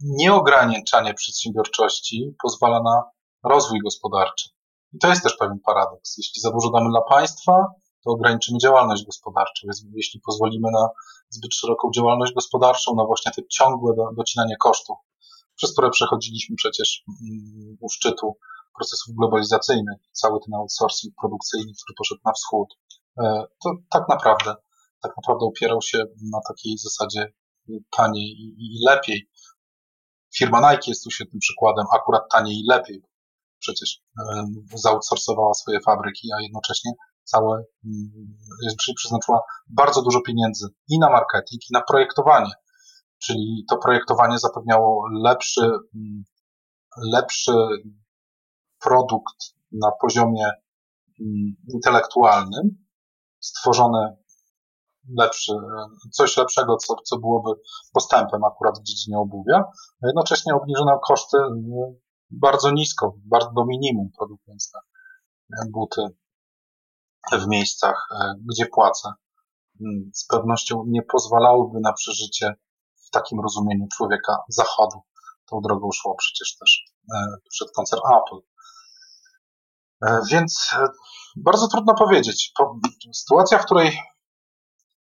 nieograniczanie 0.00 1.14
przedsiębiorczości 1.14 2.34
pozwala 2.42 2.82
na 2.82 3.02
rozwój 3.50 3.78
gospodarczy. 3.84 4.48
I 4.92 4.98
to 4.98 5.08
jest 5.08 5.22
też 5.22 5.36
pewien 5.36 5.58
paradoks. 5.66 6.18
Jeśli 6.18 6.40
za 6.40 6.50
dużo 6.50 6.70
damy 6.70 6.90
dla 6.90 7.00
państwa, 7.00 7.52
to 8.04 8.10
ograniczymy 8.10 8.58
działalność 8.58 9.04
gospodarczą. 9.06 9.60
Więc 9.64 9.84
jeśli 9.94 10.20
pozwolimy 10.20 10.68
na 10.72 10.88
zbyt 11.28 11.54
szeroką 11.54 11.90
działalność 11.94 12.32
gospodarczą, 12.34 12.94
na 12.94 13.04
właśnie 13.04 13.32
te 13.32 13.42
ciągłe 13.48 13.94
docinanie 14.16 14.56
kosztów, 14.56 14.96
przez 15.56 15.72
które 15.72 15.90
przechodziliśmy 15.90 16.56
przecież 16.56 17.04
mm, 17.08 17.76
u 17.80 17.88
szczytu 17.88 18.36
procesów 18.76 19.14
globalizacyjnych, 19.14 19.98
cały 20.12 20.40
ten 20.44 20.54
outsourcing 20.54 21.14
produkcyjny, 21.20 21.72
który 21.82 21.94
poszedł 21.98 22.20
na 22.24 22.32
wschód, 22.32 22.68
e, 23.18 23.44
to 23.64 23.70
tak 23.90 24.08
naprawdę, 24.08 24.54
tak 25.02 25.12
naprawdę 25.16 25.46
opierał 25.46 25.82
się 25.82 25.98
na 26.32 26.40
takiej 26.48 26.78
zasadzie 26.78 27.32
taniej 27.90 28.30
i, 28.58 28.84
lepiej. 28.86 29.30
Firma 30.36 30.60
Nike 30.60 30.84
jest 30.86 31.04
tu 31.04 31.10
świetnym 31.10 31.40
przykładem, 31.40 31.86
akurat 31.94 32.22
taniej 32.32 32.56
i 32.56 32.66
lepiej. 32.68 33.02
Przecież 33.58 34.02
e, 34.18 34.44
zoutsourcowała 34.74 35.54
swoje 35.54 35.80
fabryki, 35.80 36.28
a 36.38 36.42
jednocześnie 36.42 36.92
całe, 37.30 37.64
mm, 37.84 38.94
przeznaczyła 38.96 39.42
bardzo 39.68 40.02
dużo 40.02 40.20
pieniędzy 40.20 40.66
i 40.88 40.98
na 40.98 41.10
marketing, 41.10 41.62
i 41.70 41.72
na 41.72 41.80
projektowanie. 41.80 42.52
Czyli 43.22 43.64
to 43.70 43.76
projektowanie 43.76 44.38
zapewniało 44.38 45.04
lepszy, 45.22 45.64
mm, 45.94 46.24
lepszy 47.12 47.52
produkt 48.80 49.36
na 49.72 49.90
poziomie 50.00 50.46
mm, 51.20 51.56
intelektualnym, 51.74 52.86
stworzone 53.40 54.16
lepszy, 55.18 55.52
coś 56.12 56.36
lepszego, 56.36 56.76
co, 56.76 56.94
co 57.04 57.18
byłoby 57.18 57.50
postępem 57.92 58.44
akurat 58.44 58.78
w 58.78 58.82
dziedzinie 58.82 59.18
obuwia, 59.18 59.64
a 60.02 60.06
jednocześnie 60.06 60.54
obniżono 60.54 60.98
koszty 60.98 61.36
bardzo 62.30 62.70
nisko, 62.70 63.14
bardzo 63.24 63.50
do 63.52 63.64
minimum 63.64 64.10
produkując 64.18 64.70
te 64.70 64.78
buty 65.72 66.02
w 67.32 67.46
miejscach, 67.46 68.08
e, 68.20 68.34
gdzie 68.50 68.66
płacę. 68.66 69.12
Mm, 69.80 70.10
z 70.14 70.26
pewnością 70.26 70.84
nie 70.86 71.02
pozwalałyby 71.02 71.80
na 71.80 71.92
przeżycie 71.92 72.54
w 73.06 73.10
takim 73.10 73.40
rozumieniu 73.40 73.86
człowieka 73.96 74.36
zachodu. 74.48 75.00
Tą 75.50 75.60
drogą 75.60 75.88
szło 75.92 76.14
przecież 76.18 76.56
też 76.56 76.84
e, 77.14 77.36
przed 77.50 77.68
koncern 77.76 78.02
Apple. 78.16 78.40
E, 80.06 80.20
więc 80.30 80.74
bardzo 81.36 81.68
trudno 81.68 81.94
powiedzieć. 81.94 82.52
Sytuacja, 83.14 83.58
w 83.58 83.64
której 83.64 84.00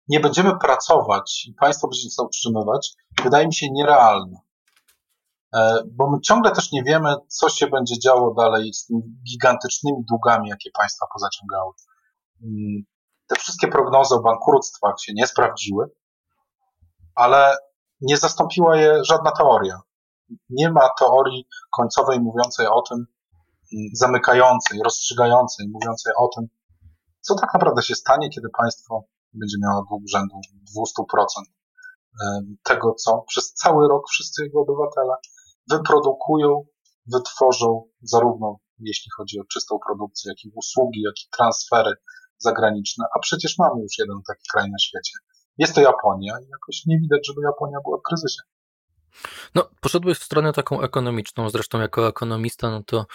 nie 0.08 0.20
będziemy 0.20 0.58
pracować 0.58 1.46
i 1.46 1.54
państwo 1.54 1.88
będzie 1.88 2.04
nas 2.04 2.26
utrzymywać, 2.26 2.92
wydaje 3.22 3.46
mi 3.46 3.54
się 3.54 3.66
nierealna. 3.70 4.38
E, 5.54 5.82
bo 5.92 6.10
my 6.10 6.20
ciągle 6.20 6.50
też 6.50 6.72
nie 6.72 6.82
wiemy, 6.82 7.14
co 7.28 7.48
się 7.48 7.66
będzie 7.66 7.98
działo 7.98 8.34
dalej 8.34 8.74
z 8.74 8.86
tymi 8.86 9.02
gigantycznymi 9.30 10.04
długami, 10.08 10.48
jakie 10.48 10.70
państwa 10.70 11.06
pozaciągały. 11.12 11.72
Mm, 12.42 12.82
te 13.26 13.36
wszystkie 13.36 13.68
prognozy 13.68 14.14
o 14.14 14.20
bankructwach 14.20 14.94
się 15.00 15.12
nie 15.14 15.26
sprawdziły, 15.26 15.90
ale 17.14 17.56
nie 18.00 18.16
zastąpiła 18.16 18.76
je 18.76 19.04
żadna 19.04 19.30
teoria. 19.32 19.80
Nie 20.50 20.70
ma 20.70 20.88
teorii 20.98 21.48
końcowej 21.76 22.20
mówiącej 22.20 22.66
o 22.66 22.82
tym, 22.82 23.06
zamykającej, 23.92 24.80
rozstrzygającej, 24.84 25.68
mówiącej 25.68 26.12
o 26.18 26.28
tym, 26.36 26.48
co 27.20 27.34
tak 27.34 27.54
naprawdę 27.54 27.82
się 27.82 27.94
stanie, 27.94 28.30
kiedy 28.30 28.48
państwo 28.58 29.04
będzie 29.32 29.56
miało 29.62 29.84
dług 29.88 30.02
rzędu 30.08 30.34
200% 30.76 31.42
tego, 32.62 32.94
co 32.94 33.24
przez 33.28 33.52
cały 33.52 33.88
rok 33.88 34.02
wszyscy 34.10 34.42
jego 34.44 34.60
obywatele 34.60 35.14
wyprodukują, 35.70 36.64
wytworzą, 37.06 37.84
zarówno 38.02 38.58
jeśli 38.80 39.10
chodzi 39.16 39.40
o 39.40 39.44
czystą 39.44 39.78
produkcję, 39.86 40.32
jak 40.32 40.44
i 40.44 40.50
usługi, 40.54 41.00
jak 41.02 41.14
i 41.24 41.28
transfery 41.36 41.92
zagraniczne, 42.38 43.04
a 43.16 43.18
przecież 43.18 43.58
mamy 43.58 43.82
już 43.82 43.98
jeden 43.98 44.16
taki 44.28 44.44
kraj 44.52 44.70
na 44.70 44.78
świecie. 44.78 45.12
Jest 45.58 45.74
to 45.74 45.80
Japonia 45.80 46.32
i 46.40 46.48
jakoś 46.50 46.86
nie 46.86 46.98
widać, 46.98 47.26
żeby 47.26 47.40
Japonia 47.42 47.78
była 47.84 47.98
w 47.98 48.02
kryzysie. 48.02 48.42
No, 49.54 49.70
poszedłeś 49.80 50.18
w 50.18 50.24
stronę 50.24 50.52
taką 50.52 50.82
ekonomiczną, 50.82 51.50
zresztą 51.50 51.80
jako 51.80 52.08
ekonomista, 52.08 52.70
no 52.70 52.82
to 52.82 53.06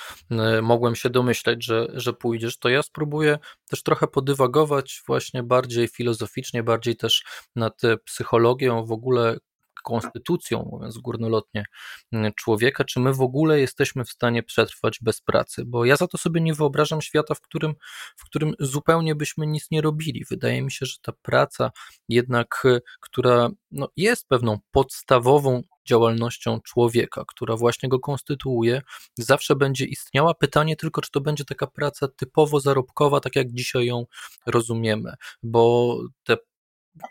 y, 0.57 0.61
mogłem 0.61 0.95
się 0.95 1.09
domyśleć, 1.09 1.65
że, 1.65 1.87
że 1.93 2.13
pójdziesz, 2.13 2.59
to 2.59 2.69
ja 2.69 2.83
spróbuję 2.83 3.39
też 3.69 3.83
trochę 3.83 4.07
podywagować 4.07 5.01
właśnie 5.07 5.43
bardziej 5.43 5.87
filozoficznie, 5.87 6.63
bardziej 6.63 6.95
też 6.95 7.23
nad 7.55 7.81
psychologią 8.05 8.85
w 8.85 8.91
ogóle 8.91 9.37
konstytucją, 9.85 10.69
mówiąc 10.71 10.97
górnolotnie, 10.97 11.65
mm, 12.11 12.33
człowieka, 12.33 12.83
czy 12.83 12.99
my 12.99 13.13
w 13.13 13.21
ogóle 13.21 13.59
jesteśmy 13.59 14.05
w 14.05 14.09
stanie 14.09 14.43
przetrwać 14.43 14.99
bez 15.01 15.21
pracy, 15.21 15.63
bo 15.65 15.85
ja 15.85 15.95
za 15.95 16.07
to 16.07 16.17
sobie 16.17 16.41
nie 16.41 16.53
wyobrażam 16.53 17.01
świata, 17.01 17.35
w 17.35 17.41
którym, 17.41 17.73
w 18.17 18.25
którym 18.25 18.53
zupełnie 18.59 19.15
byśmy 19.15 19.47
nic 19.47 19.71
nie 19.71 19.81
robili. 19.81 20.25
Wydaje 20.29 20.61
mi 20.61 20.71
się, 20.71 20.85
że 20.85 20.95
ta 21.01 21.11
praca 21.21 21.71
jednak, 22.09 22.61
y, 22.65 22.81
która 22.99 23.49
no, 23.71 23.89
jest 23.97 24.27
pewną 24.27 24.57
podstawową 24.71 25.61
działalnością 25.85 26.61
człowieka, 26.61 27.23
która 27.27 27.55
właśnie 27.55 27.89
go 27.89 27.99
konstytuuje, 27.99 28.81
zawsze 29.17 29.55
będzie 29.55 29.85
istniała. 29.85 30.33
Pytanie 30.33 30.75
tylko, 30.75 31.01
czy 31.01 31.11
to 31.11 31.21
będzie 31.21 31.45
taka 31.45 31.67
praca 31.67 32.07
typowo 32.07 32.59
zarobkowa, 32.59 33.19
tak 33.19 33.35
jak 33.35 33.51
dzisiaj 33.51 33.85
ją 33.85 34.05
rozumiemy, 34.45 35.13
bo 35.43 35.97
te 36.23 36.37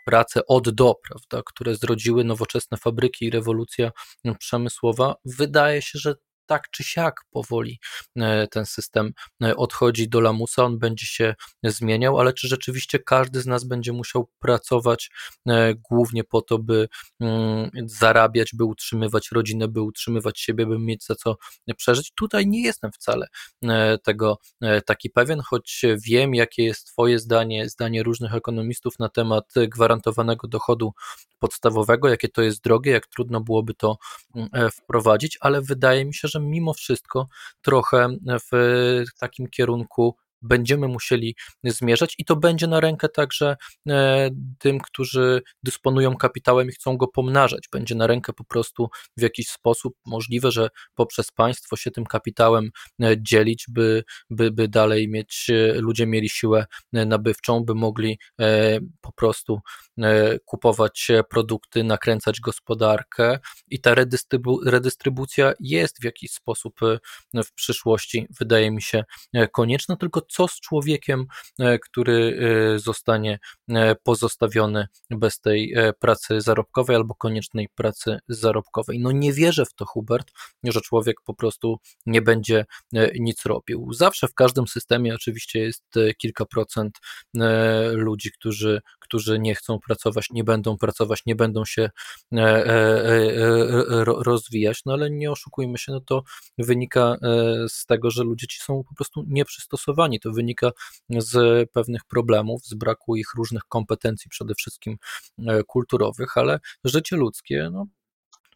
prace 0.05 0.45
od 0.45 0.69
do, 0.69 0.95
prawda, 1.09 1.41
które 1.45 1.75
zrodziły 1.75 2.23
nowoczesne 2.23 2.77
fabryki 2.77 3.25
i 3.25 3.29
rewolucja 3.29 3.91
przemysłowa, 4.39 5.15
wydaje 5.25 5.81
się, 5.81 5.99
że 5.99 6.15
tak 6.45 6.69
czy 6.71 6.83
siak 6.83 7.21
powoli 7.31 7.79
e, 8.15 8.47
ten 8.47 8.65
system 8.65 9.13
e, 9.43 9.55
odchodzi 9.55 10.09
do 10.09 10.21
lamusa, 10.21 10.63
on 10.63 10.79
będzie 10.79 11.05
się 11.05 11.35
zmieniał, 11.63 12.19
ale 12.19 12.33
czy 12.33 12.47
rzeczywiście 12.47 12.99
każdy 12.99 13.41
z 13.41 13.45
nas 13.45 13.63
będzie 13.63 13.93
musiał 13.93 14.29
pracować 14.39 15.09
e, 15.47 15.73
głównie 15.75 16.23
po 16.23 16.41
to, 16.41 16.59
by 16.59 16.87
mm, 17.19 17.69
zarabiać, 17.85 18.51
by 18.53 18.63
utrzymywać 18.63 19.31
rodzinę, 19.31 19.67
by 19.67 19.81
utrzymywać 19.81 20.39
siebie, 20.39 20.65
by 20.65 20.79
mieć 20.79 21.05
za 21.05 21.15
co 21.15 21.35
przeżyć? 21.77 22.11
Tutaj 22.15 22.47
nie 22.47 22.63
jestem 22.63 22.91
wcale 22.91 23.27
tego 24.03 24.37
taki 24.85 25.09
pewien, 25.09 25.41
choć 25.41 25.81
wiem, 26.07 26.35
jakie 26.35 26.63
jest 26.63 26.87
Twoje 26.87 27.19
zdanie, 27.19 27.69
zdanie 27.69 28.03
różnych 28.03 28.35
ekonomistów 28.35 28.99
na 28.99 29.09
temat 29.09 29.53
gwarantowanego 29.67 30.47
dochodu 30.47 30.93
podstawowego, 31.39 32.09
jakie 32.09 32.29
to 32.29 32.41
jest 32.41 32.63
drogie, 32.63 32.91
jak 32.91 33.07
trudno 33.07 33.41
byłoby 33.41 33.73
to 33.73 33.97
mm, 34.35 34.71
wprowadzić, 34.71 35.37
ale 35.41 35.61
wydaje 35.61 36.05
mi 36.05 36.13
się, 36.13 36.27
że 36.27 36.34
mimo 36.39 36.73
wszystko 36.73 37.27
trochę 37.61 38.07
w 38.51 39.03
takim 39.19 39.47
kierunku 39.47 40.15
będziemy 40.45 40.87
musieli 40.87 41.35
zmierzać 41.63 42.15
i 42.17 42.25
to 42.25 42.35
będzie 42.35 42.67
na 42.67 42.79
rękę 42.79 43.09
także 43.09 43.55
e, 43.89 44.29
tym, 44.59 44.79
którzy 44.79 45.41
dysponują 45.63 46.15
kapitałem 46.15 46.69
i 46.69 46.71
chcą 46.71 46.97
go 46.97 47.07
pomnażać. 47.07 47.67
Będzie 47.71 47.95
na 47.95 48.07
rękę 48.07 48.33
po 48.33 48.43
prostu 48.43 48.89
w 49.17 49.21
jakiś 49.21 49.49
sposób 49.49 49.95
możliwe, 50.05 50.51
że 50.51 50.69
poprzez 50.95 51.31
państwo 51.31 51.75
się 51.75 51.91
tym 51.91 52.05
kapitałem 52.05 52.69
e, 53.03 53.15
dzielić, 53.19 53.65
by, 53.69 54.03
by, 54.29 54.51
by 54.51 54.67
dalej 54.67 55.09
mieć, 55.09 55.49
e, 55.49 55.73
ludzie 55.81 56.07
mieli 56.07 56.29
siłę 56.29 56.65
nabywczą, 56.93 57.65
by 57.65 57.75
mogli 57.75 58.19
po 59.01 59.11
prostu 59.11 59.59
kupować 60.45 61.11
produkty, 61.29 61.83
nakręcać 61.83 62.39
gospodarkę 62.41 63.39
i 63.67 63.81
ta 63.81 63.95
redystrybu 63.95 64.59
redystrybucja 64.65 65.53
jest 65.59 66.01
w 66.01 66.03
jakiś 66.03 66.31
sposób 66.31 66.79
w 67.33 67.53
przyszłości, 67.53 68.27
wydaje 68.39 68.71
mi 68.71 68.81
się, 68.81 69.03
konieczna, 69.51 69.95
tylko 69.95 70.21
co 70.35 70.47
z 70.47 70.59
człowiekiem, 70.59 71.25
który 71.81 72.39
zostanie 72.75 73.39
pozostawiony 74.03 74.87
bez 75.09 75.39
tej 75.39 75.75
pracy 75.99 76.41
zarobkowej 76.41 76.95
albo 76.95 77.15
koniecznej 77.15 77.69
pracy 77.75 78.19
zarobkowej. 78.27 78.99
No 78.99 79.11
nie 79.11 79.33
wierzę 79.33 79.65
w 79.65 79.73
to, 79.73 79.85
Hubert, 79.85 80.31
że 80.63 80.81
człowiek 80.81 81.17
po 81.25 81.33
prostu 81.33 81.77
nie 82.05 82.21
będzie 82.21 82.65
nic 83.19 83.45
robił. 83.45 83.93
Zawsze 83.93 84.27
w 84.27 84.33
każdym 84.33 84.67
systemie 84.67 85.15
oczywiście 85.15 85.59
jest 85.59 85.83
kilka 86.17 86.45
procent 86.45 86.97
ludzi, 87.91 88.31
którzy, 88.31 88.81
którzy 88.99 89.39
nie 89.39 89.55
chcą 89.55 89.79
pracować, 89.87 90.27
nie 90.31 90.43
będą 90.43 90.77
pracować, 90.77 91.21
nie 91.25 91.35
będą 91.35 91.65
się 91.65 91.89
rozwijać, 94.05 94.81
no 94.85 94.93
ale 94.93 95.11
nie 95.11 95.31
oszukujmy 95.31 95.77
się, 95.77 95.91
no 95.91 96.01
to 96.01 96.23
wynika 96.57 97.17
z 97.67 97.85
tego, 97.85 98.11
że 98.11 98.23
ludzie 98.23 98.47
ci 98.47 98.59
są 98.59 98.83
po 98.89 98.95
prostu 98.95 99.23
nieprzystosowani. 99.27 100.14
To 100.19 100.31
wynika 100.31 100.71
z 101.09 101.69
pewnych 101.71 102.01
problemów, 102.03 102.65
z 102.65 102.73
braku 102.73 103.15
ich 103.15 103.33
różnych 103.37 103.63
kompetencji, 103.63 104.29
przede 104.29 104.55
wszystkim 104.55 104.97
e, 105.47 105.63
kulturowych, 105.63 106.37
ale 106.37 106.59
życie 106.83 107.15
ludzkie 107.15 107.69
no, 107.71 107.85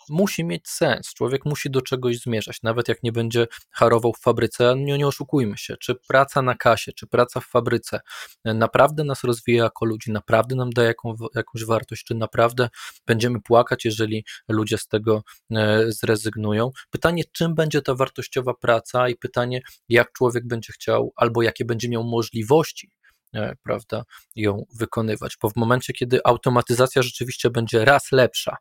musi 0.10 0.44
mieć 0.44 0.68
sens. 0.68 1.14
Człowiek 1.14 1.46
musi 1.46 1.70
do 1.70 1.82
czegoś 1.82 2.20
zmierzać, 2.20 2.62
nawet 2.64 2.88
jak 2.88 3.04
nie 3.04 3.12
będzie 3.12 3.48
harował 3.72 4.14
w 4.14 4.20
fabryce. 4.20 4.76
Nie, 4.78 4.98
nie 4.98 5.08
oszukujmy 5.08 5.58
się, 5.58 5.78
czy 5.78 5.96
praca 5.96 6.42
na 6.42 6.56
kasie, 6.56 6.92
czy 6.94 7.08
praca 7.08 7.40
w 7.40 7.46
fabryce 7.46 8.00
e, 8.46 8.54
naprawdę 8.54 9.04
nas 9.04 9.24
rozwija 9.24 9.64
jako 9.64 9.86
ludzi, 9.86 10.12
naprawdę 10.12 10.56
nam 10.56 10.70
daje 10.70 10.88
jaką, 10.88 11.16
jakąś 11.36 11.66
wartość, 11.66 12.04
czy 12.04 12.16
naprawdę 12.16 12.70
będziemy 13.08 13.42
płakać, 13.42 13.86
jeżeli 13.86 14.26
ludzie 14.48 14.78
z 14.78 14.88
tego 14.88 15.24
e, 15.52 15.92
zrezygnują. 15.92 16.72
Pytanie, 16.90 17.24
czym 17.32 17.56
będzie 17.56 17.82
ta 17.82 17.96
wartościowa 17.96 18.54
praca 18.54 19.10
i 19.10 19.16
pytanie, 19.16 19.62
jak 19.90 20.12
człowiek 20.12 20.48
będzie 20.48 20.74
chciał, 20.74 21.14
albo 21.16 21.42
jakie 21.42 21.66
będzie 21.66 21.90
miał 21.90 22.04
możliwości 22.04 22.92
e, 23.34 23.56
prawda, 23.64 24.04
ją 24.36 24.66
wykonywać. 24.80 25.38
Bo 25.42 25.50
w 25.50 25.56
momencie, 25.56 25.94
kiedy 25.94 26.20
automatyzacja 26.24 27.02
rzeczywiście 27.02 27.50
będzie 27.50 27.86
raz 27.86 28.12
lepsza, 28.12 28.58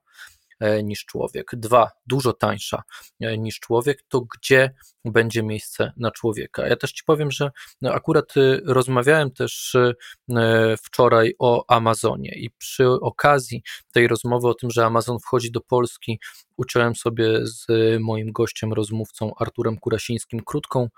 niż 0.82 1.04
człowiek, 1.04 1.50
dwa, 1.52 1.90
dużo 2.06 2.32
tańsza 2.32 2.82
e, 3.20 3.38
niż 3.38 3.60
człowiek, 3.60 4.02
to 4.08 4.20
gdzie 4.20 4.74
będzie 5.04 5.42
miejsce 5.42 5.92
na 5.96 6.10
człowieka? 6.10 6.66
Ja 6.66 6.76
też 6.76 6.92
Ci 6.92 7.04
powiem, 7.04 7.30
że 7.30 7.50
no, 7.82 7.92
akurat 7.92 8.36
y, 8.36 8.60
rozmawiałem 8.64 9.30
też 9.30 9.74
y, 9.74 9.94
e, 10.36 10.76
wczoraj 10.76 11.34
o 11.38 11.64
Amazonie 11.68 12.34
i 12.36 12.50
przy 12.50 12.88
okazji 12.88 13.62
tej 13.92 14.08
rozmowy 14.08 14.48
o 14.48 14.54
tym, 14.54 14.70
że 14.70 14.86
Amazon 14.86 15.18
wchodzi 15.18 15.50
do 15.50 15.60
Polski, 15.60 16.20
uczyłem 16.58 16.96
sobie 16.96 17.46
z 17.46 17.66
moim 18.00 18.32
gościem, 18.32 18.72
rozmówcą 18.72 19.32
Arturem 19.38 19.76
Kurasińskim 19.76 20.40
krótką, 20.44 20.88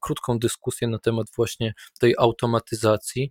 krótką 0.00 0.38
dyskusję 0.38 0.88
na 0.88 0.98
temat 0.98 1.26
właśnie 1.36 1.74
tej 2.00 2.14
automatyzacji 2.18 3.30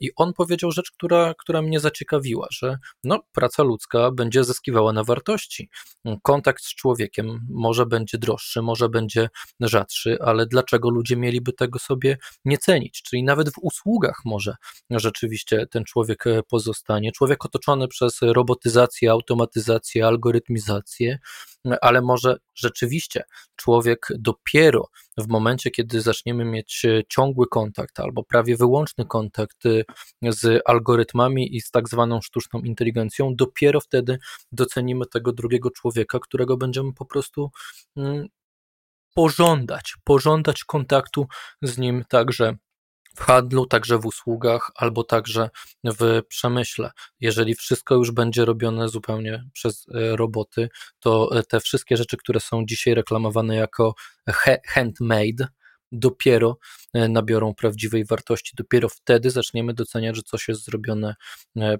i 0.00 0.10
on 0.16 0.32
powiedział 0.32 0.70
rzecz, 0.70 0.90
która, 0.90 1.34
która 1.38 1.62
mnie 1.62 1.80
zaciekawiła, 1.80 2.46
że 2.50 2.78
no, 3.04 3.20
praca 3.32 3.62
ludzka 3.62 4.10
będzie 4.10 4.44
zyskiwała 4.44 4.64
zyskiwała 4.64 4.92
na 4.92 5.04
wartości. 5.04 5.68
Kontakt 6.22 6.64
z 6.64 6.74
człowiekiem 6.74 7.46
może 7.50 7.86
będzie 7.86 8.18
droższy, 8.18 8.62
może 8.62 8.88
będzie 8.88 9.28
rzadszy, 9.60 10.18
ale 10.20 10.46
dlaczego 10.46 10.90
ludzie 10.90 11.16
mieliby 11.16 11.52
tego 11.52 11.78
sobie 11.78 12.18
nie 12.44 12.58
cenić? 12.58 13.02
Czyli 13.02 13.24
nawet 13.24 13.50
w 13.50 13.58
usługach 13.62 14.20
może 14.24 14.56
rzeczywiście 14.90 15.66
ten 15.70 15.84
człowiek 15.84 16.26
e, 16.26 16.42
pozostanie. 16.42 17.12
Człowiek 17.12 17.44
otoczony 17.44 17.88
przez 17.88 18.18
robotyzację, 18.22 19.10
automatyzację, 19.10 20.06
algorytmizację, 20.06 20.73
ale 21.80 22.02
może 22.02 22.36
rzeczywiście 22.54 23.24
człowiek 23.56 24.08
dopiero 24.18 24.88
w 25.18 25.28
momencie, 25.28 25.70
kiedy 25.70 26.00
zaczniemy 26.00 26.44
mieć 26.44 26.84
e, 26.84 27.02
ciągły 27.08 27.46
kontakt 27.48 28.00
albo 28.00 28.24
prawie 28.24 28.56
wyłączny 28.56 29.06
kontakt 29.06 29.66
e, 29.66 29.82
z 30.22 30.62
algorytmami 30.66 31.56
i 31.56 31.60
z 31.60 31.70
tak 31.70 31.88
zwaną 31.88 32.20
sztuczną 32.20 32.60
inteligencją, 32.60 33.34
dopiero 33.36 33.80
wtedy 33.80 34.18
docenimy 34.52 35.06
tego 35.06 35.32
drugiego 35.32 35.70
człowieka, 35.70 36.18
którego 36.18 36.56
będziemy 36.56 36.92
po 36.92 37.04
prostu 37.04 37.50
mm, 37.96 38.26
pożądać, 39.14 39.94
pożądać 40.04 40.64
kontaktu 40.64 41.26
z 41.62 41.78
nim 41.78 42.04
także 42.08 42.56
w 43.14 43.20
handlu, 43.20 43.66
także 43.66 43.98
w 43.98 44.06
usługach, 44.06 44.70
albo 44.74 45.04
także 45.04 45.50
w 45.84 46.22
przemyśle. 46.28 46.90
Jeżeli 47.20 47.54
wszystko 47.54 47.94
już 47.94 48.10
będzie 48.10 48.44
robione 48.44 48.88
zupełnie 48.88 49.44
przez 49.52 49.86
e, 49.94 50.16
roboty, 50.16 50.68
to 51.00 51.38
e, 51.38 51.42
te 51.42 51.60
wszystkie 51.60 51.96
rzeczy, 51.96 52.16
które 52.16 52.40
są 52.40 52.64
dzisiaj 52.66 52.94
reklamowane 52.94 53.56
jako 53.56 53.94
handmade, 54.66 55.48
dopiero 55.92 56.58
e, 56.94 57.08
nabiorą 57.08 57.54
prawdziwej 57.54 58.04
wartości. 58.04 58.52
Dopiero 58.56 58.88
wtedy 58.88 59.30
zaczniemy 59.30 59.74
doceniać, 59.74 60.16
że 60.16 60.22
coś 60.22 60.48
jest 60.48 60.64
zrobione 60.64 61.14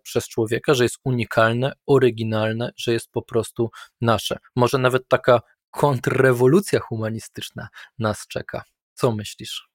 przez 0.02 0.28
człowieka, 0.28 0.74
że 0.74 0.82
jest 0.82 0.98
unikalne, 1.04 1.72
oryginalne, 1.86 2.72
że 2.76 2.92
jest 2.92 3.10
po 3.10 3.22
prostu 3.22 3.70
nasze. 4.00 4.38
Może 4.56 4.78
nawet 4.78 5.08
taka 5.08 5.40
kontrrewolucja 5.70 6.80
humanistyczna 6.80 7.68
nas 7.98 8.26
czeka. 8.28 8.64
Co 8.94 9.12
myślisz? 9.12 9.73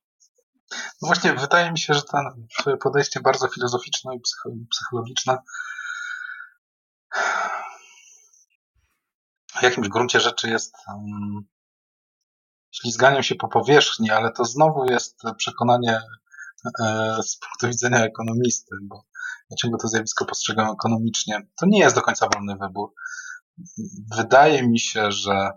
No 0.71 1.07
właśnie, 1.07 1.33
wydaje 1.33 1.71
mi 1.71 1.79
się, 1.79 1.93
że 1.93 2.01
to 2.01 2.17
podejście 2.77 3.19
bardzo 3.19 3.47
filozoficzne 3.47 4.15
i 4.15 4.19
psychologiczne 4.71 5.37
w 9.59 9.63
jakimś 9.63 9.87
gruncie 9.87 10.19
rzeczy 10.19 10.49
jest 10.49 10.75
ślizganiem 12.71 13.23
się 13.23 13.35
po 13.35 13.47
powierzchni, 13.47 14.11
ale 14.11 14.31
to 14.31 14.45
znowu 14.45 14.85
jest 14.85 15.21
przekonanie 15.37 16.01
e, 16.81 17.17
z 17.23 17.37
punktu 17.39 17.67
widzenia 17.67 18.05
ekonomisty, 18.05 18.75
bo 18.81 19.03
ja 19.49 19.55
ciągle 19.57 19.79
to 19.79 19.87
zjawisko 19.87 20.25
postrzegam 20.25 20.69
ekonomicznie. 20.69 21.47
To 21.55 21.65
nie 21.65 21.79
jest 21.79 21.95
do 21.95 22.01
końca 22.01 22.29
wolny 22.33 22.55
wybór. 22.57 22.93
Wydaje 24.17 24.67
mi 24.67 24.79
się, 24.79 25.11
że 25.11 25.51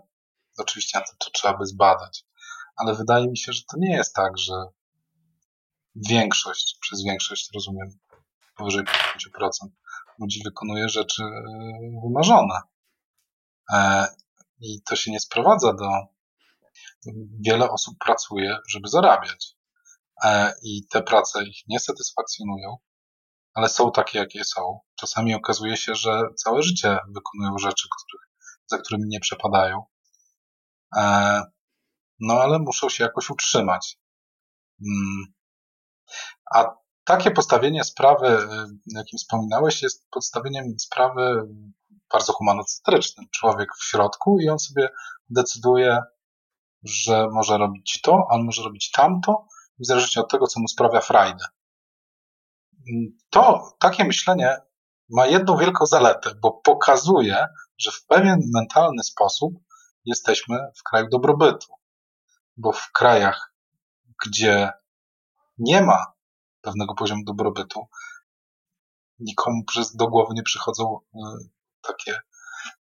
oczywiście 0.57 1.01
to 1.19 1.29
trzeba 1.31 1.57
by 1.57 1.65
zbadać, 1.65 2.25
ale 2.75 2.95
wydaje 2.95 3.27
mi 3.27 3.37
się, 3.37 3.53
że 3.53 3.61
to 3.71 3.77
nie 3.77 3.95
jest 3.95 4.15
tak, 4.15 4.37
że 4.37 4.53
większość, 5.95 6.77
przez 6.81 7.03
większość 7.03 7.49
rozumiem 7.53 7.99
powyżej 8.55 8.83
50% 8.83 9.67
ludzi 10.19 10.41
wykonuje 10.43 10.89
rzeczy 10.89 11.23
e, 11.23 12.01
wymarzone. 12.03 12.61
E, 13.73 14.07
I 14.59 14.81
to 14.81 14.95
się 14.95 15.11
nie 15.11 15.19
sprowadza 15.19 15.73
do. 15.73 15.89
Wiele 17.39 17.71
osób 17.71 17.95
pracuje, 17.99 18.57
żeby 18.69 18.87
zarabiać. 18.87 19.55
E, 20.23 20.53
I 20.63 20.87
te 20.87 21.03
prace 21.03 21.43
ich 21.43 21.57
nie 21.67 21.79
satysfakcjonują, 21.79 22.77
ale 23.53 23.69
są 23.69 23.91
takie, 23.91 24.19
jakie 24.19 24.43
są. 24.43 24.79
Czasami 24.95 25.35
okazuje 25.35 25.77
się, 25.77 25.95
że 25.95 26.21
całe 26.35 26.63
życie 26.63 26.97
wykonują 27.09 27.57
rzeczy, 27.57 27.87
których, 27.97 28.29
za 28.65 28.77
którymi 28.77 29.07
nie 29.07 29.19
przepadają. 29.19 29.83
No 32.19 32.33
ale 32.33 32.59
muszą 32.59 32.89
się 32.89 33.03
jakoś 33.03 33.29
utrzymać. 33.29 33.99
Mm. 36.53 36.65
A 36.65 36.77
takie 37.03 37.31
postawienie 37.31 37.83
sprawy, 37.83 38.27
y, 38.27 38.47
jakim 38.85 39.17
wspominałeś, 39.17 39.81
jest 39.81 40.09
postawieniem 40.11 40.79
sprawy 40.79 41.47
bardzo 42.11 42.33
humanocentrycznym. 42.33 43.25
Człowiek 43.31 43.69
w 43.75 43.83
środku 43.83 44.39
i 44.39 44.49
on 44.49 44.59
sobie 44.59 44.89
decyduje, 45.29 46.01
że 46.83 47.27
może 47.31 47.57
robić 47.57 48.01
to, 48.01 48.27
a 48.31 48.37
może 48.37 48.63
robić 48.63 48.91
tamto, 48.91 49.47
w 49.79 49.85
zależności 49.85 50.19
od 50.19 50.31
tego, 50.31 50.47
co 50.47 50.59
mu 50.59 50.67
sprawia 50.67 51.01
frajdę. 51.01 51.45
To, 53.29 53.75
takie 53.79 54.03
myślenie 54.03 54.57
ma 55.09 55.27
jedną 55.27 55.57
wielką 55.57 55.85
zaletę, 55.85 56.35
bo 56.41 56.51
pokazuje, 56.51 57.47
że 57.77 57.91
w 57.91 58.05
pewien 58.05 58.39
mentalny 58.53 59.03
sposób 59.03 59.53
jesteśmy 60.05 60.57
w 60.77 60.83
kraju 60.83 61.07
dobrobytu. 61.11 61.73
Bo 62.57 62.71
w 62.71 62.91
krajach, 62.91 63.53
gdzie 64.25 64.71
nie 65.57 65.81
ma 65.81 66.12
pewnego 66.63 66.93
poziomu 66.93 67.23
dobrobytu. 67.25 67.87
Nikomu 69.19 69.63
przez 69.63 69.95
do 69.95 70.07
głowy 70.07 70.33
nie 70.33 70.43
przychodzą 70.43 70.99
e, 71.15 71.19
takie, 71.81 72.21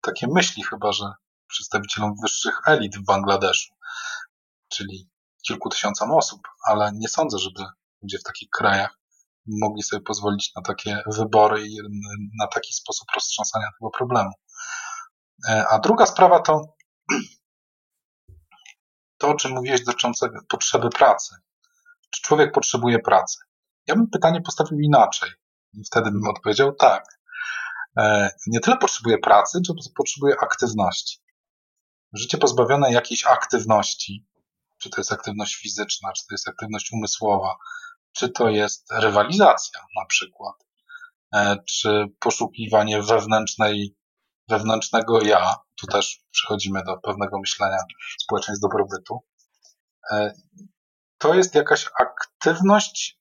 takie 0.01 0.27
myśli, 0.31 0.63
chyba 0.63 0.93
że 0.93 1.13
przedstawicielom 1.47 2.15
wyższych 2.23 2.61
elit 2.67 2.97
w 2.99 3.05
Bangladeszu, 3.05 3.75
czyli 4.69 5.11
kilku 5.47 5.69
tysiącom 5.69 6.13
osób, 6.13 6.41
ale 6.67 6.91
nie 6.95 7.09
sądzę, 7.09 7.39
żeby 7.39 7.65
ludzie 8.03 8.19
w 8.19 8.23
takich 8.23 8.51
krajach 8.51 8.99
mogli 9.47 9.83
sobie 9.83 10.03
pozwolić 10.03 10.53
na 10.57 10.63
takie 10.63 11.03
wybory 11.07 11.67
i 11.67 11.79
na 12.41 12.47
taki 12.47 12.73
sposób 12.73 13.09
roztrząsania 13.15 13.67
tego 13.79 13.91
problemu. 13.91 14.31
E, 15.49 15.65
a 15.69 15.79
druga 15.79 16.07
sprawa 16.07 16.41
to 16.41 16.75
to, 19.23 19.29
o 19.29 19.35
czym 19.35 19.53
mówiłeś 19.53 19.85
dotyczące 19.85 20.29
potrzeby 20.49 20.91
pracy. 20.91 21.35
Czy 22.11 22.23
człowiek 22.23 22.53
potrzebuje 22.53 22.99
pracy? 22.99 23.39
Ja 23.87 23.95
bym 23.95 24.11
pytanie 24.11 24.41
postawił 24.41 24.81
inaczej. 24.81 25.31
I 25.75 25.85
wtedy 25.85 26.11
bym 26.11 26.29
odpowiedział 26.29 26.75
tak. 26.75 27.05
E, 27.97 28.31
nie 28.47 28.61
tyle 28.61 28.77
potrzebuje 28.77 29.19
pracy, 29.19 29.59
czy 29.67 29.73
potrzebuje 29.97 30.35
aktywności. 30.41 31.19
Życie 32.13 32.39
pozbawione 32.39 32.93
jakiejś 32.93 33.27
aktywności 33.27 34.27
czy 34.83 34.91
to 34.91 35.01
jest 35.01 35.13
aktywność 35.13 35.57
fizyczna, 35.57 36.13
czy 36.13 36.27
to 36.27 36.35
jest 36.35 36.49
aktywność 36.49 36.93
umysłowa, 36.93 37.57
czy 38.13 38.29
to 38.29 38.49
jest 38.49 38.87
rywalizacja 38.93 39.81
na 39.97 40.07
przykład, 40.07 40.55
e, 41.35 41.57
czy 41.69 42.05
poszukiwanie 42.21 43.03
wewnętrznej, 43.03 43.97
wewnętrznego 44.49 45.23
ja, 45.23 45.55
tu 45.81 45.87
też 45.87 46.21
przechodzimy 46.31 46.85
do 46.85 46.97
pewnego 46.97 47.41
myślenia 47.41 47.79
społeczeństw 48.19 48.63
dobrobytu, 48.63 49.21
e, 50.13 50.35
to 51.19 51.35
jest 51.35 51.55
jakaś 51.55 51.89
aktywność 52.01 53.19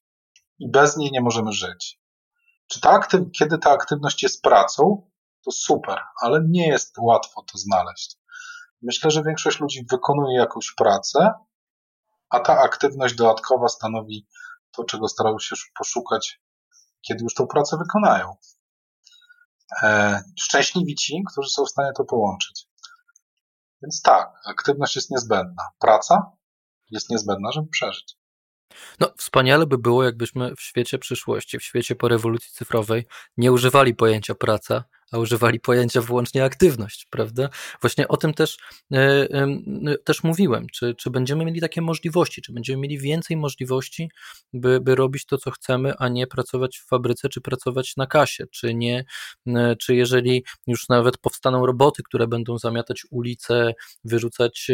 i 0.62 0.70
bez 0.70 0.98
niej 0.98 1.12
nie 1.12 1.22
możemy 1.22 1.52
żyć. 1.52 2.00
Czy 2.68 2.82
ta 2.82 2.90
aktyw, 2.90 3.22
kiedy 3.38 3.58
ta 3.58 3.72
aktywność 3.72 4.24
jest 4.24 4.42
pracą, 4.42 5.10
to 5.46 5.52
super, 5.52 6.00
ale 6.22 6.40
nie 6.48 6.68
jest 6.68 6.98
łatwo 6.98 7.44
to 7.52 7.58
znaleźć. 7.58 8.18
Myślę, 8.82 9.12
że 9.12 9.24
większość 9.24 9.60
ludzi 9.60 9.86
wykonuje 9.92 10.40
jakąś 10.40 10.74
pracę, 10.78 11.34
a 12.30 12.40
ta 12.40 12.60
aktywność 12.60 13.16
dodatkowa 13.16 13.68
stanowi 13.68 14.28
to, 14.72 14.84
czego 14.84 15.08
starają 15.08 15.40
się 15.40 15.56
poszukać, 15.78 16.42
kiedy 17.02 17.24
już 17.24 17.34
tą 17.34 17.48
pracę 17.48 17.78
wykonają. 17.78 18.36
E, 19.84 20.22
szczęśliwi 20.40 20.96
ci, 20.96 21.24
którzy 21.32 21.50
są 21.50 21.66
w 21.66 21.70
stanie 21.70 21.92
to 21.98 22.04
połączyć. 22.04 22.68
Więc 23.82 24.02
tak, 24.02 24.34
aktywność 24.46 24.96
jest 24.96 25.12
niezbędna. 25.12 25.64
Praca 25.80 26.32
jest 26.90 27.10
niezbędna, 27.10 27.52
żeby 27.52 27.68
przeżyć. 27.68 28.21
No, 29.00 29.14
wspaniale 29.18 29.68
by 29.68 29.78
było, 29.78 30.04
jakbyśmy 30.04 30.56
w 30.56 30.62
świecie 30.62 30.98
przyszłości, 30.98 31.60
w 31.60 31.64
świecie 31.64 31.96
po 31.96 32.08
rewolucji 32.08 32.52
cyfrowej 32.54 33.06
nie 33.38 33.52
używali 33.52 33.96
pojęcia 33.96 34.36
praca, 34.36 34.84
a 35.12 35.18
używali 35.18 35.60
pojęcia 35.60 36.02
wyłącznie 36.02 36.44
aktywność, 36.44 37.08
prawda? 37.10 37.50
Właśnie 37.82 38.08
o 38.08 38.18
tym 38.18 38.34
też, 38.34 38.58
e, 38.94 38.98
e, 38.98 39.48
też 40.04 40.24
mówiłem. 40.24 40.68
Czy, 40.74 40.96
czy 40.96 41.10
będziemy 41.10 41.46
mieli 41.46 41.62
takie 41.62 41.82
możliwości, 41.82 42.42
czy 42.42 42.54
będziemy 42.54 42.82
mieli 42.82 43.00
więcej 43.00 43.38
możliwości, 43.38 44.10
by, 44.54 44.82
by 44.82 44.96
robić 44.96 45.26
to, 45.26 45.38
co 45.38 45.52
chcemy, 45.52 45.94
a 45.98 46.10
nie 46.10 46.28
pracować 46.28 46.78
w 46.78 46.88
fabryce, 46.88 47.30
czy 47.30 47.42
pracować 47.42 47.98
na 47.98 48.08
kasie, 48.08 48.48
czy 48.52 48.74
nie, 48.74 49.06
e, 49.48 49.76
czy 49.76 49.96
jeżeli 49.96 50.44
już 50.68 50.90
nawet 50.90 51.18
powstaną 51.18 51.66
roboty, 51.66 52.04
które 52.04 52.28
będą 52.28 52.58
zamiatać 52.58 53.02
ulice, 53.12 53.74
wyrzucać 54.04 54.72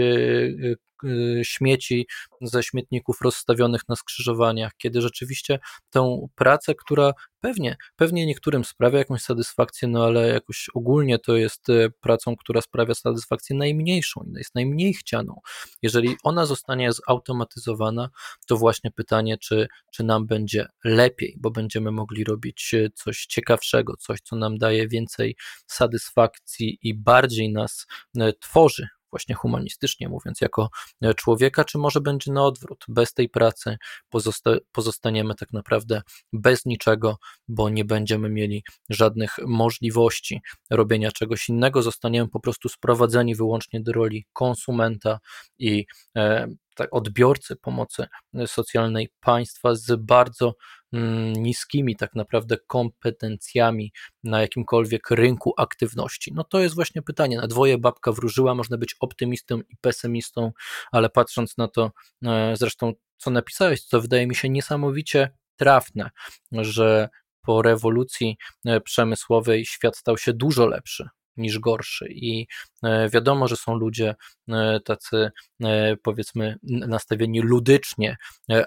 śmieci 1.44 2.08
ze 2.42 2.64
śmietników 2.64 3.22
rozstawionych 3.22 3.82
na 3.90 3.96
skrzyżowaniach, 3.96 4.72
kiedy 4.78 5.02
rzeczywiście 5.02 5.60
tę 5.90 6.28
pracę, 6.36 6.76
która 6.76 7.12
pewnie, 7.40 7.78
pewnie 7.96 8.26
niektórym 8.26 8.66
sprawia 8.66 9.00
jakąś 9.00 9.22
satysfakcję, 9.22 9.88
no 9.88 10.06
ale 10.06 10.28
jakoś 10.28 10.70
ogólnie 10.74 11.20
to 11.20 11.36
jest 11.36 11.70
e, 11.70 11.90
pracą, 11.90 12.36
która 12.36 12.62
sprawia 12.62 12.96
satysfakcję 12.96 13.56
najmniejszą 13.56 14.24
i 14.24 14.38
jest 14.38 14.56
najmniej 14.56 14.94
chcianą. 14.94 15.40
Jeżeli 15.82 16.16
ona 16.24 16.46
zostanie 16.46 16.90
zautomatyzowana, 16.94 18.10
to 18.48 18.58
właśnie 18.58 18.92
pytanie, 18.92 19.38
czy, 19.38 19.68
czy 19.92 20.04
nam 20.04 20.28
będzie 20.28 20.68
lepiej, 20.84 21.36
bo 21.40 21.52
będziemy 21.52 21.92
mogli 21.92 22.24
robić 22.24 22.74
e, 22.74 22.90
coś 22.96 23.26
ciekawszego, 23.26 23.98
coś, 23.98 24.20
co 24.22 24.36
nam 24.36 24.58
daje 24.58 24.88
więcej 24.88 25.36
satysfakcji 25.68 26.80
i 26.82 26.94
bardziej 26.94 27.52
nas 27.52 27.88
e, 28.20 28.34
tworzy 28.34 28.88
właśnie 29.18 29.36
humanistycznie 29.36 30.10
mówiąc, 30.10 30.42
jako 30.42 30.70
e, 31.02 31.14
człowieka, 31.14 31.64
czy 31.64 31.78
może 31.78 32.02
będzie 32.02 32.32
na 32.32 32.44
odwrót, 32.44 32.86
bez 32.88 33.14
tej 33.14 33.30
pracy 33.30 33.78
pozosta 34.10 34.52
pozostaniemy 34.72 35.36
tak 35.36 35.54
naprawdę 35.54 36.02
bez 36.34 36.66
niczego, 36.66 37.18
bo 37.48 37.70
nie 37.70 37.86
będziemy 37.86 38.30
mieli 38.30 38.64
żadnych 38.90 39.36
możliwości 39.48 40.42
robienia 40.70 41.12
czegoś 41.12 41.50
innego, 41.50 41.82
zostaniemy 41.82 42.30
po 42.30 42.40
prostu 42.40 42.70
sprowadzeni 42.70 43.36
wyłącznie 43.36 43.82
do 43.82 43.92
roli 43.92 44.26
konsumenta 44.34 45.20
i 45.60 45.86
e, 46.18 46.48
tak, 46.78 46.90
odbiorcy 46.92 47.56
pomocy 47.56 48.06
socjalnej 48.46 49.10
państwa 49.20 49.76
z 49.76 49.96
bardzo 49.96 50.56
mm, 50.94 51.34
niskimi 51.34 51.96
tak 51.96 52.16
naprawdę 52.16 52.58
kompetencjami 52.68 53.92
na 54.24 54.42
jakimkolwiek 54.42 55.12
rynku 55.12 55.54
aktywności? 55.58 56.32
No 56.36 56.44
to 56.44 56.60
jest 56.60 56.76
właśnie 56.76 57.02
pytanie. 57.02 57.38
Na 57.38 57.48
dwoje 57.48 57.78
babka 57.78 58.12
wróżyła, 58.12 58.56
można 58.56 58.78
być 58.78 58.96
optymistą 59.00 59.60
i 59.70 59.78
pesymistą, 59.82 60.52
ale 60.92 61.10
patrząc 61.10 61.58
na 61.58 61.68
to, 61.68 61.92
e, 62.26 62.54
zresztą 62.58 62.94
co 63.18 63.32
napisałeś, 63.32 63.84
co 63.84 64.02
wydaje 64.02 64.28
mi 64.28 64.36
się 64.36 64.50
niesamowicie 64.50 65.30
trafne, 65.56 66.10
że 66.52 67.10
po 67.42 67.62
rewolucji 67.62 68.38
e, 68.66 68.82
przemysłowej 68.82 69.66
świat 69.66 69.98
stał 69.98 70.18
się 70.18 70.34
dużo 70.34 70.68
lepszy 70.68 71.10
niż 71.38 71.60
gorszy. 71.60 72.08
I 72.10 72.48
e, 72.84 73.10
wiadomo, 73.10 73.48
że 73.48 73.56
są 73.56 73.76
ludzie 73.76 74.16
e, 74.50 74.80
tacy, 74.80 75.32
e, 75.64 75.98
powiedzmy, 75.98 76.56
nastawieni 76.64 77.42
ludycznie, 77.42 78.18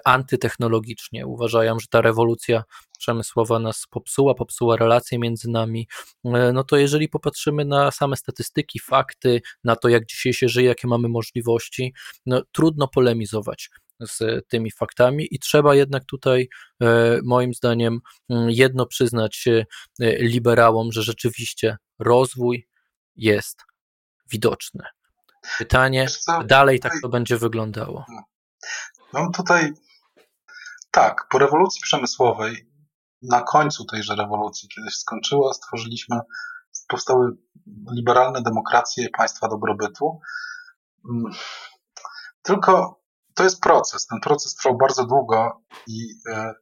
antytechnologicznie. 0.05 1.27
Uważają, 1.27 1.79
że 1.79 1.87
ta 1.89 2.01
rewolucja 2.01 2.63
przemysłowa 2.99 3.59
nas 3.59 3.85
popsuła, 3.89 4.35
popsuła 4.35 4.75
relacje 4.77 5.19
między 5.19 5.49
nami. 5.49 5.87
No 6.53 6.63
to 6.63 6.77
jeżeli 6.77 7.09
popatrzymy 7.09 7.65
na 7.65 7.91
same 7.91 8.17
statystyki, 8.17 8.79
fakty, 8.79 9.41
na 9.63 9.75
to, 9.75 9.89
jak 9.89 10.05
dzisiaj 10.05 10.33
się 10.33 10.49
żyje, 10.49 10.67
jakie 10.67 10.87
mamy 10.87 11.09
możliwości, 11.09 11.93
no 12.25 12.41
trudno 12.51 12.87
polemizować 12.87 13.69
z 13.99 14.47
tymi 14.47 14.71
faktami 14.71 15.27
i 15.31 15.39
trzeba 15.39 15.75
jednak 15.75 16.05
tutaj, 16.05 16.49
moim 17.23 17.53
zdaniem, 17.53 17.99
jedno 18.47 18.85
przyznać 18.85 19.45
liberałom, 20.19 20.91
że 20.91 21.03
rzeczywiście 21.03 21.77
rozwój 22.01 22.67
jest 23.15 23.57
widoczny. 24.31 24.83
Pytanie, 25.57 26.07
dalej 26.45 26.79
tak 26.79 26.93
to 27.01 27.09
będzie 27.09 27.37
wyglądało. 27.37 28.05
Mam 29.13 29.31
tutaj, 29.31 29.73
tak, 30.91 31.27
po 31.29 31.39
rewolucji 31.39 31.81
przemysłowej, 31.81 32.71
na 33.21 33.41
końcu 33.41 33.85
tejże 33.85 34.15
rewolucji, 34.15 34.69
kiedy 34.69 34.89
się 34.89 34.97
skończyła, 34.97 35.53
stworzyliśmy, 35.53 36.19
powstały 36.87 37.37
liberalne 37.91 38.41
demokracje, 38.41 39.09
państwa 39.09 39.47
dobrobytu. 39.47 40.19
Mm, 41.09 41.33
tylko 42.41 43.01
to 43.35 43.43
jest 43.43 43.61
proces. 43.61 44.07
Ten 44.07 44.19
proces 44.19 44.55
trwał 44.55 44.77
bardzo 44.77 45.05
długo 45.05 45.63
i 45.87 46.07
e, 46.29 46.53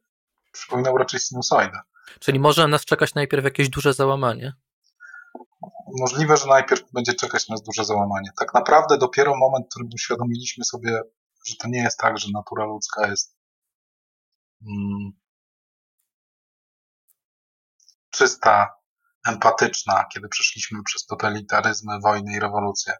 przypominał 0.52 0.96
raczej 0.96 1.20
sinusoidę. 1.20 1.80
Czyli 2.20 2.40
może 2.40 2.68
nas 2.68 2.84
czekać 2.84 3.14
najpierw 3.14 3.44
jakieś 3.44 3.68
duże 3.68 3.94
załamanie? 3.94 4.52
Możliwe, 5.98 6.36
że 6.36 6.46
najpierw 6.46 6.82
będzie 6.92 7.14
czekać 7.14 7.48
nas 7.48 7.62
duże 7.62 7.84
załamanie. 7.84 8.30
Tak 8.38 8.54
naprawdę 8.54 8.98
dopiero 8.98 9.36
moment, 9.36 9.66
w 9.66 9.68
którym 9.68 9.88
uświadomiliśmy 9.94 10.64
sobie, 10.64 11.00
że 11.46 11.56
to 11.56 11.68
nie 11.68 11.82
jest 11.82 11.98
tak, 11.98 12.18
że 12.18 12.28
natura 12.34 12.64
ludzka 12.64 13.06
jest 13.06 13.36
mm, 14.62 15.12
czysta, 18.10 18.74
empatyczna, 19.26 20.04
kiedy 20.14 20.28
przeszliśmy 20.28 20.78
przez 20.84 21.06
totalitaryzmy, 21.06 22.00
wojny 22.00 22.32
i 22.32 22.40
rewolucje. 22.40 22.94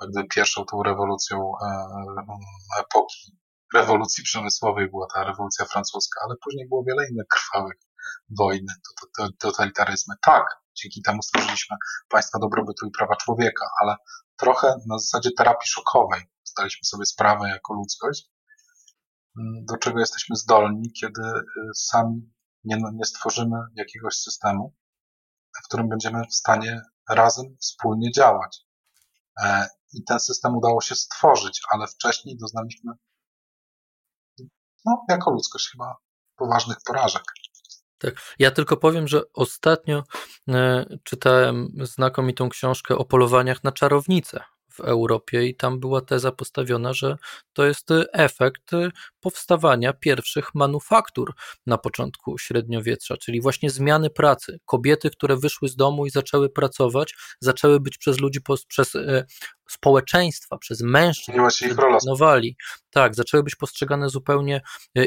Jakby 0.00 0.24
pierwszą 0.28 0.64
tą 0.64 0.82
rewolucją 0.82 1.52
e, 1.62 1.86
epoki 2.80 3.38
rewolucji 3.74 4.24
przemysłowej 4.24 4.90
była 4.90 5.06
ta 5.14 5.24
rewolucja 5.24 5.64
francuska, 5.64 6.20
ale 6.24 6.34
później 6.44 6.68
było 6.68 6.84
wiele 6.84 7.08
innych 7.08 7.26
krwawych 7.28 7.76
wojny, 8.38 8.72
totalitaryzmy. 9.38 10.14
Tak, 10.26 10.44
dzięki 10.74 11.02
temu 11.02 11.22
stworzyliśmy 11.22 11.76
państwa 12.08 12.38
dobrobytu 12.38 12.86
i 12.86 12.90
prawa 12.90 13.16
człowieka, 13.16 13.66
ale 13.82 13.96
trochę 14.36 14.74
na 14.86 14.98
zasadzie 14.98 15.30
terapii 15.38 15.68
szokowej 15.68 16.22
zdaliśmy 16.44 16.84
sobie 16.84 17.06
sprawę 17.06 17.48
jako 17.48 17.74
ludzkość, 17.74 18.30
mm, 19.38 19.64
do 19.64 19.76
czego 19.76 20.00
jesteśmy 20.00 20.36
zdolni, 20.36 20.92
kiedy 20.92 21.22
y, 21.22 21.42
sami 21.74 22.32
nie, 22.64 22.76
nie 22.94 23.04
stworzymy 23.04 23.56
jakiegoś 23.74 24.14
systemu, 24.14 24.74
w 25.62 25.68
którym 25.68 25.88
będziemy 25.88 26.26
w 26.30 26.34
stanie 26.34 26.82
razem, 27.08 27.56
wspólnie 27.60 28.12
działać. 28.12 28.66
E, 29.42 29.68
I 29.92 30.04
ten 30.04 30.20
system 30.20 30.56
udało 30.56 30.80
się 30.80 30.94
stworzyć, 30.94 31.60
ale 31.70 31.86
wcześniej 31.86 32.36
doznaliśmy, 32.36 32.92
no, 34.84 35.04
jako 35.08 35.30
ludzkość 35.30 35.70
chyba 35.70 35.96
poważnych 36.36 36.76
porażek. 36.86 37.22
Tak. 37.98 38.14
Ja 38.38 38.50
tylko 38.50 38.76
powiem, 38.76 39.08
że 39.08 39.22
ostatnio 39.32 40.02
e, 40.48 40.86
czytałem 41.04 41.68
znakomitą 41.82 42.48
książkę 42.48 42.96
o 42.96 43.04
polowaniach 43.04 43.64
na 43.64 43.72
czarownice 43.72 44.40
w 44.76 44.80
Europie 44.80 45.46
i 45.46 45.56
tam 45.56 45.80
była 45.80 46.00
teza 46.00 46.32
postawiona, 46.32 46.92
że 46.92 47.16
to 47.52 47.66
jest 47.66 47.88
efekt 48.12 48.70
powstawania 49.20 49.92
pierwszych 49.92 50.54
manufaktur 50.54 51.34
na 51.66 51.78
początku 51.78 52.38
średniowiecza, 52.38 53.16
czyli 53.16 53.40
właśnie 53.40 53.70
zmiany 53.70 54.10
pracy. 54.10 54.58
Kobiety, 54.64 55.10
które 55.10 55.36
wyszły 55.36 55.68
z 55.68 55.76
domu 55.76 56.06
i 56.06 56.10
zaczęły 56.10 56.50
pracować, 56.50 57.14
zaczęły 57.40 57.80
być 57.80 57.98
przez 57.98 58.20
ludzi, 58.20 58.40
przez 58.68 58.94
e, 58.94 59.24
społeczeństwa, 59.70 60.58
przez 60.58 60.80
mężczyzn, 60.80 61.38
planowali, 61.76 62.56
tak, 62.90 63.14
zaczęły 63.14 63.42
być 63.42 63.56
postrzegane 63.56 64.08
zupełnie 64.08 64.60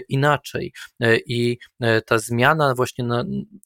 inaczej. 0.09 0.73
I 1.25 1.57
ta 2.05 2.17
zmiana 2.17 2.73
właśnie 2.75 3.05
na 3.05 3.23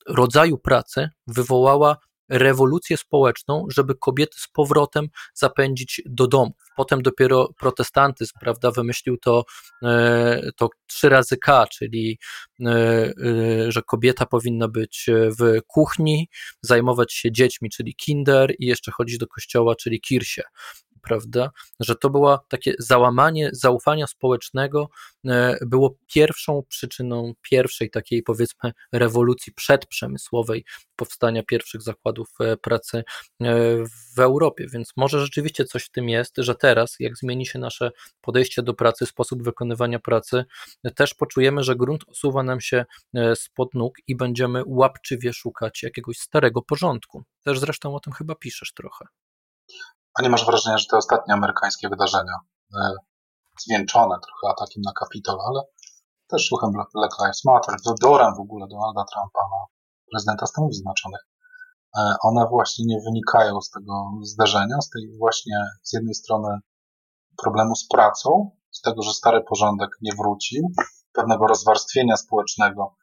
rodzaju 0.08 0.58
pracy 0.58 1.10
wywołała 1.28 1.98
rewolucję 2.34 2.98
społeczną, 2.98 3.66
żeby 3.70 3.96
kobiety 3.96 4.40
z 4.40 4.48
powrotem 4.48 5.08
zapędzić 5.34 6.02
do 6.06 6.28
domu. 6.28 6.54
Potem 6.76 7.02
dopiero 7.02 7.54
protestantyzm, 7.60 8.34
prawda, 8.40 8.72
wymyślił 8.72 9.18
to, 9.18 9.44
e, 9.84 10.52
to 10.56 10.70
trzy 10.88 11.10
razy 11.10 11.38
K, 11.38 11.68
czyli 11.72 12.20
e, 12.66 12.70
e, 12.70 13.72
że 13.72 13.82
kobieta 13.82 14.26
powinna 14.26 14.68
być 14.68 15.06
w 15.40 15.62
kuchni, 15.68 16.30
zajmować 16.62 17.14
się 17.14 17.32
dziećmi, 17.32 17.70
czyli 17.70 17.96
kinder 17.96 18.54
i 18.60 18.66
jeszcze 18.66 18.92
chodzić 18.92 19.18
do 19.18 19.28
kościoła, 19.28 19.76
czyli 19.76 20.02
kirsie 20.02 20.44
prawda, 21.04 21.52
że 21.80 21.96
to 21.96 22.10
było 22.10 22.40
takie 22.48 22.74
załamanie 22.80 23.50
zaufania 23.54 24.08
społecznego, 24.08 24.90
e, 25.28 25.58
było 25.66 25.96
pierwszą 26.14 26.64
przyczyną 26.70 27.34
pierwszej 27.42 27.90
takiej 27.90 28.24
powiedzmy 28.24 28.72
rewolucji 28.92 29.54
przedprzemysłowej, 29.54 30.66
powstania 30.96 31.44
pierwszych 31.44 31.82
zakładów 31.82 32.28
e, 32.40 32.58
pracy 32.58 32.98
e, 32.98 33.04
w 34.16 34.20
Europie, 34.20 34.68
więc 34.74 34.92
może 34.98 35.20
rzeczywiście 35.20 35.66
coś 35.66 35.86
w 35.86 35.92
tym 35.92 36.10
jest, 36.10 36.34
że 36.38 36.56
teraz, 36.56 36.96
jak 37.00 37.18
zmieni 37.18 37.46
się 37.46 37.60
nasze 37.60 37.92
podejście 38.22 38.64
do 38.64 38.74
pracy, 38.74 39.06
sposób 39.06 39.44
wykonywania 39.44 40.00
pracy, 40.00 40.46
też 40.96 41.14
poczujemy, 41.14 41.64
że 41.64 41.76
grunt 41.76 42.04
osuwa 42.08 42.44
nam 42.44 42.62
się 42.62 42.86
spod 43.36 43.74
nóg 43.74 43.98
i 44.08 44.16
będziemy 44.16 44.64
łapczywie 44.66 45.34
szukać 45.34 45.84
jakiegoś 45.84 46.18
starego 46.18 46.62
porządku. 46.62 47.24
Też 47.44 47.60
zresztą 47.60 47.96
o 47.96 48.00
tym 48.00 48.14
chyba 48.14 48.36
piszesz 48.36 48.74
trochę. 48.74 49.06
A 50.20 50.22
nie 50.22 50.30
masz 50.30 50.46
wrażenia, 50.46 50.78
że 50.78 50.86
te 50.90 50.98
ostatnie 50.98 51.34
amerykańskie 51.34 51.90
wydarzenia, 51.90 52.34
e, 52.76 52.92
zwieńczone 53.60 54.16
trochę 54.20 54.54
atakiem 54.54 54.82
na 54.86 54.92
Kapitol, 55.00 55.38
ale 55.48 55.62
też 56.28 56.48
słuchem 56.48 56.72
Black 56.72 57.20
Lives 57.20 57.46
Matter, 57.46 57.76
wyborem 57.86 58.36
w 58.36 58.40
ogóle 58.40 58.68
Donalda 58.68 59.04
Trumpa 59.12 59.40
na 59.40 59.66
prezydenta 60.12 60.46
Stanów 60.46 60.74
Zjednoczonych, 60.74 61.22
e, 61.98 62.16
one 62.22 62.48
właśnie 62.48 62.86
nie 62.86 63.02
wynikają 63.06 63.62
z 63.62 63.70
tego 63.70 64.12
zdarzenia, 64.22 64.82
z 64.82 64.90
tej 64.90 65.18
właśnie 65.20 65.58
z 65.84 65.94
jednej 65.94 66.16
strony 66.16 66.60
problemu 67.44 67.76
z 67.76 67.88
pracą, 67.88 68.52
z 68.72 68.82
tego, 68.82 69.02
że 69.02 69.14
stary 69.14 69.44
porządek 69.50 69.90
nie 70.02 70.12
wrócił, 70.16 70.72
pewnego 71.14 71.48
rozwarstwienia 71.48 72.18
społecznego, 72.18 72.96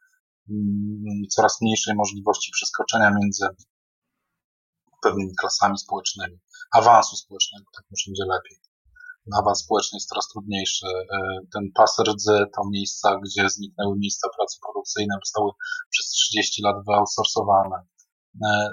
mm, 0.50 1.22
coraz 1.30 1.60
mniejszej 1.60 1.94
możliwości 1.94 2.50
przeskoczenia 2.52 3.10
między 3.10 3.46
pewnymi 5.02 5.34
klasami 5.40 5.78
społecznymi 5.78 6.40
awansu 6.72 7.16
społecznego, 7.16 7.64
tak 7.76 7.84
może 7.90 8.04
będzie 8.06 8.24
lepiej. 8.34 8.70
Awans 9.38 9.58
społeczny 9.58 9.96
jest 9.96 10.08
coraz 10.08 10.28
trudniejszy. 10.28 10.86
E, 10.86 11.38
ten 11.52 11.72
pas 11.74 11.98
rdzy, 11.98 12.46
to 12.56 12.62
miejsca, 12.70 13.18
gdzie 13.24 13.50
zniknęły 13.50 13.98
miejsca 13.98 14.28
pracy 14.36 14.58
produkcyjne, 14.62 15.14
zostały 15.24 15.50
przez 15.90 16.06
30 16.06 16.62
lat 16.62 16.76
wyoutsourcowane. 16.86 17.76
E, 18.44 18.70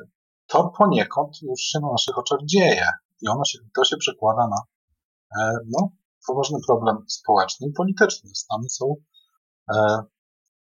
to 0.47 0.71
poniekąd 0.77 1.41
już 1.41 1.61
się 1.61 1.79
na 1.79 1.91
naszych 1.91 2.17
oczach 2.17 2.39
dzieje 2.45 2.87
i 3.21 3.27
ono 3.27 3.45
się, 3.45 3.59
to 3.75 3.83
się 3.85 3.97
przekłada 3.97 4.47
na 4.47 4.61
e, 5.41 5.57
no, 5.67 5.89
poważny 6.27 6.57
problem 6.67 6.97
społeczny 7.07 7.67
i 7.67 7.73
polityczny. 7.73 8.29
Stany 8.33 8.69
są 8.69 8.95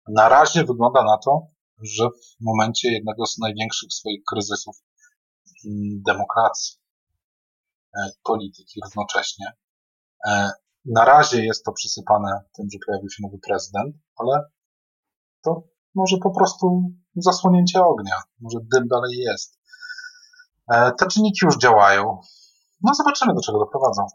na 0.08 0.28
razie 0.28 0.64
wygląda 0.64 1.04
na 1.04 1.18
to, 1.24 1.46
że 1.82 2.08
w 2.10 2.44
momencie 2.44 2.92
jednego 2.92 3.26
z 3.26 3.38
największych 3.38 3.92
swoich 3.92 4.22
kryzysów 4.30 4.76
mm, 5.66 6.02
demokracji 6.06 6.83
polityki 8.22 8.80
równocześnie. 8.84 9.46
E, 10.26 10.50
na 10.84 11.04
razie 11.04 11.44
jest 11.44 11.64
to 11.64 11.72
przysypane 11.72 12.40
tym, 12.52 12.66
że 12.72 12.78
pojawił 12.86 13.10
się 13.10 13.22
nowy 13.22 13.38
prezydent, 13.38 13.96
ale 14.16 14.50
to 15.42 15.62
może 15.94 16.16
po 16.22 16.30
prostu 16.30 16.90
zasłonięcie 17.16 17.82
ognia, 17.82 18.22
może 18.40 18.58
dym 18.72 18.88
dalej 18.88 19.18
jest. 19.18 19.58
E, 20.68 20.92
te 20.92 21.06
czynniki 21.06 21.40
już 21.42 21.58
działają. 21.58 22.20
No 22.82 22.94
zobaczymy, 22.94 23.34
do 23.34 23.40
czego 23.40 23.58
doprowadzą. 23.58 24.06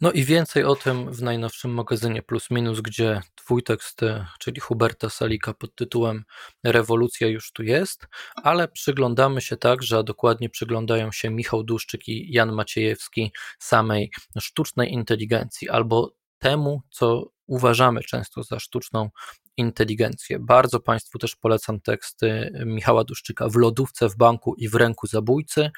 No 0.00 0.12
i 0.12 0.24
więcej 0.24 0.64
o 0.64 0.76
tym 0.76 1.12
w 1.12 1.22
najnowszym 1.22 1.74
magazynie 1.74 2.22
Plus 2.22 2.50
Minus, 2.50 2.80
gdzie 2.80 3.20
twój 3.34 3.62
tekst, 3.62 4.02
e, 4.02 4.26
czyli 4.40 4.60
Huberta 4.60 5.10
Salika 5.10 5.54
pod 5.54 5.74
tytułem 5.74 6.24
Rewolucja 6.64 7.28
już 7.28 7.52
tu 7.52 7.62
jest, 7.62 8.06
ale 8.36 8.68
przyglądamy 8.68 9.40
się 9.40 9.56
także, 9.56 9.98
a 9.98 10.02
dokładnie 10.02 10.50
przyglądają 10.50 11.12
się 11.12 11.30
Michał 11.30 11.62
Duszczyk 11.64 12.08
i 12.08 12.32
Jan 12.32 12.52
Maciejewski 12.52 13.32
samej 13.58 14.10
sztucznej 14.38 14.92
inteligencji 14.92 15.68
albo 15.68 16.14
temu, 16.38 16.82
co 16.90 17.30
uważamy 17.46 18.00
często 18.00 18.42
za 18.42 18.60
sztuczną 18.60 19.10
inteligencję. 19.56 20.38
Bardzo 20.38 20.80
Państwu 20.80 21.18
też 21.18 21.36
polecam 21.36 21.80
teksty 21.80 22.52
Michała 22.66 23.04
Duszczyka 23.04 23.48
w 23.48 23.56
lodówce, 23.56 24.08
w 24.08 24.16
banku 24.16 24.54
i 24.54 24.68
w 24.68 24.74
ręku 24.74 25.06
zabójcy. 25.06 25.70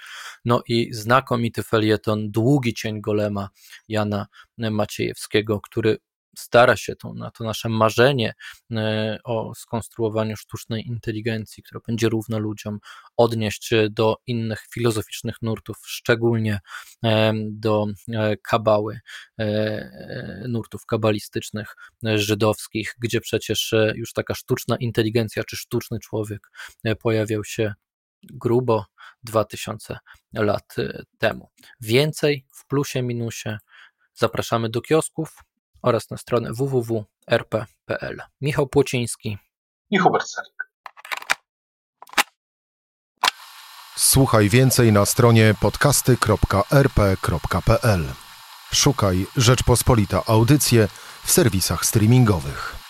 No 0.44 0.62
i 0.68 0.94
znakomity 0.94 1.62
felieton 1.62 2.30
Długi 2.30 2.74
cień 2.74 3.00
golema 3.00 3.48
Jana 3.88 4.26
Maciejewskiego, 4.58 5.60
który 5.60 5.98
stara 6.38 6.76
się 6.76 6.96
to, 6.96 7.14
na 7.14 7.30
to 7.30 7.44
nasze 7.44 7.68
marzenie 7.68 8.34
e, 8.72 9.18
o 9.24 9.54
skonstruowaniu 9.54 10.36
sztucznej 10.36 10.86
inteligencji, 10.86 11.62
która 11.62 11.80
będzie 11.86 12.08
równa 12.08 12.38
ludziom, 12.38 12.78
odnieść 13.16 13.70
do 13.90 14.16
innych 14.26 14.66
filozoficznych 14.70 15.42
nurtów, 15.42 15.76
szczególnie 15.86 16.60
e, 17.04 17.32
do 17.50 17.86
e, 18.12 18.36
kabały, 18.36 19.00
nurtów 20.48 20.86
kabalistycznych 20.86 21.76
żydowskich, 22.02 22.94
gdzie 22.98 23.20
przecież 23.20 23.74
już 23.94 24.12
taka 24.12 24.34
sztuczna 24.34 24.76
inteligencja 24.76 25.44
czy 25.44 25.56
sztuczny 25.56 25.98
człowiek 25.98 26.50
pojawiał 27.00 27.44
się 27.44 27.74
grubo 28.22 28.84
2000 29.22 29.98
lat 30.32 30.76
temu. 31.18 31.50
Więcej 31.80 32.46
w 32.50 32.66
plusie, 32.66 33.02
minusie. 33.02 33.58
Zapraszamy 34.14 34.68
do 34.68 34.80
kiosków, 34.80 35.38
oraz 35.86 36.10
na 36.10 36.16
stronę 36.16 36.52
www.rp.pl. 36.52 38.22
Michał 38.40 38.66
Płociński 38.66 39.38
i 39.90 39.98
Hubert 39.98 40.28
Salik. 40.28 40.70
Słuchaj 43.96 44.48
więcej 44.48 44.92
na 44.92 45.06
stronie 45.06 45.54
podcasty.rp.pl. 45.60 48.04
Szukaj 48.72 49.26
Rzeczpospolita 49.36 50.22
Audycje 50.26 50.88
w 51.24 51.30
serwisach 51.30 51.86
streamingowych. 51.86 52.85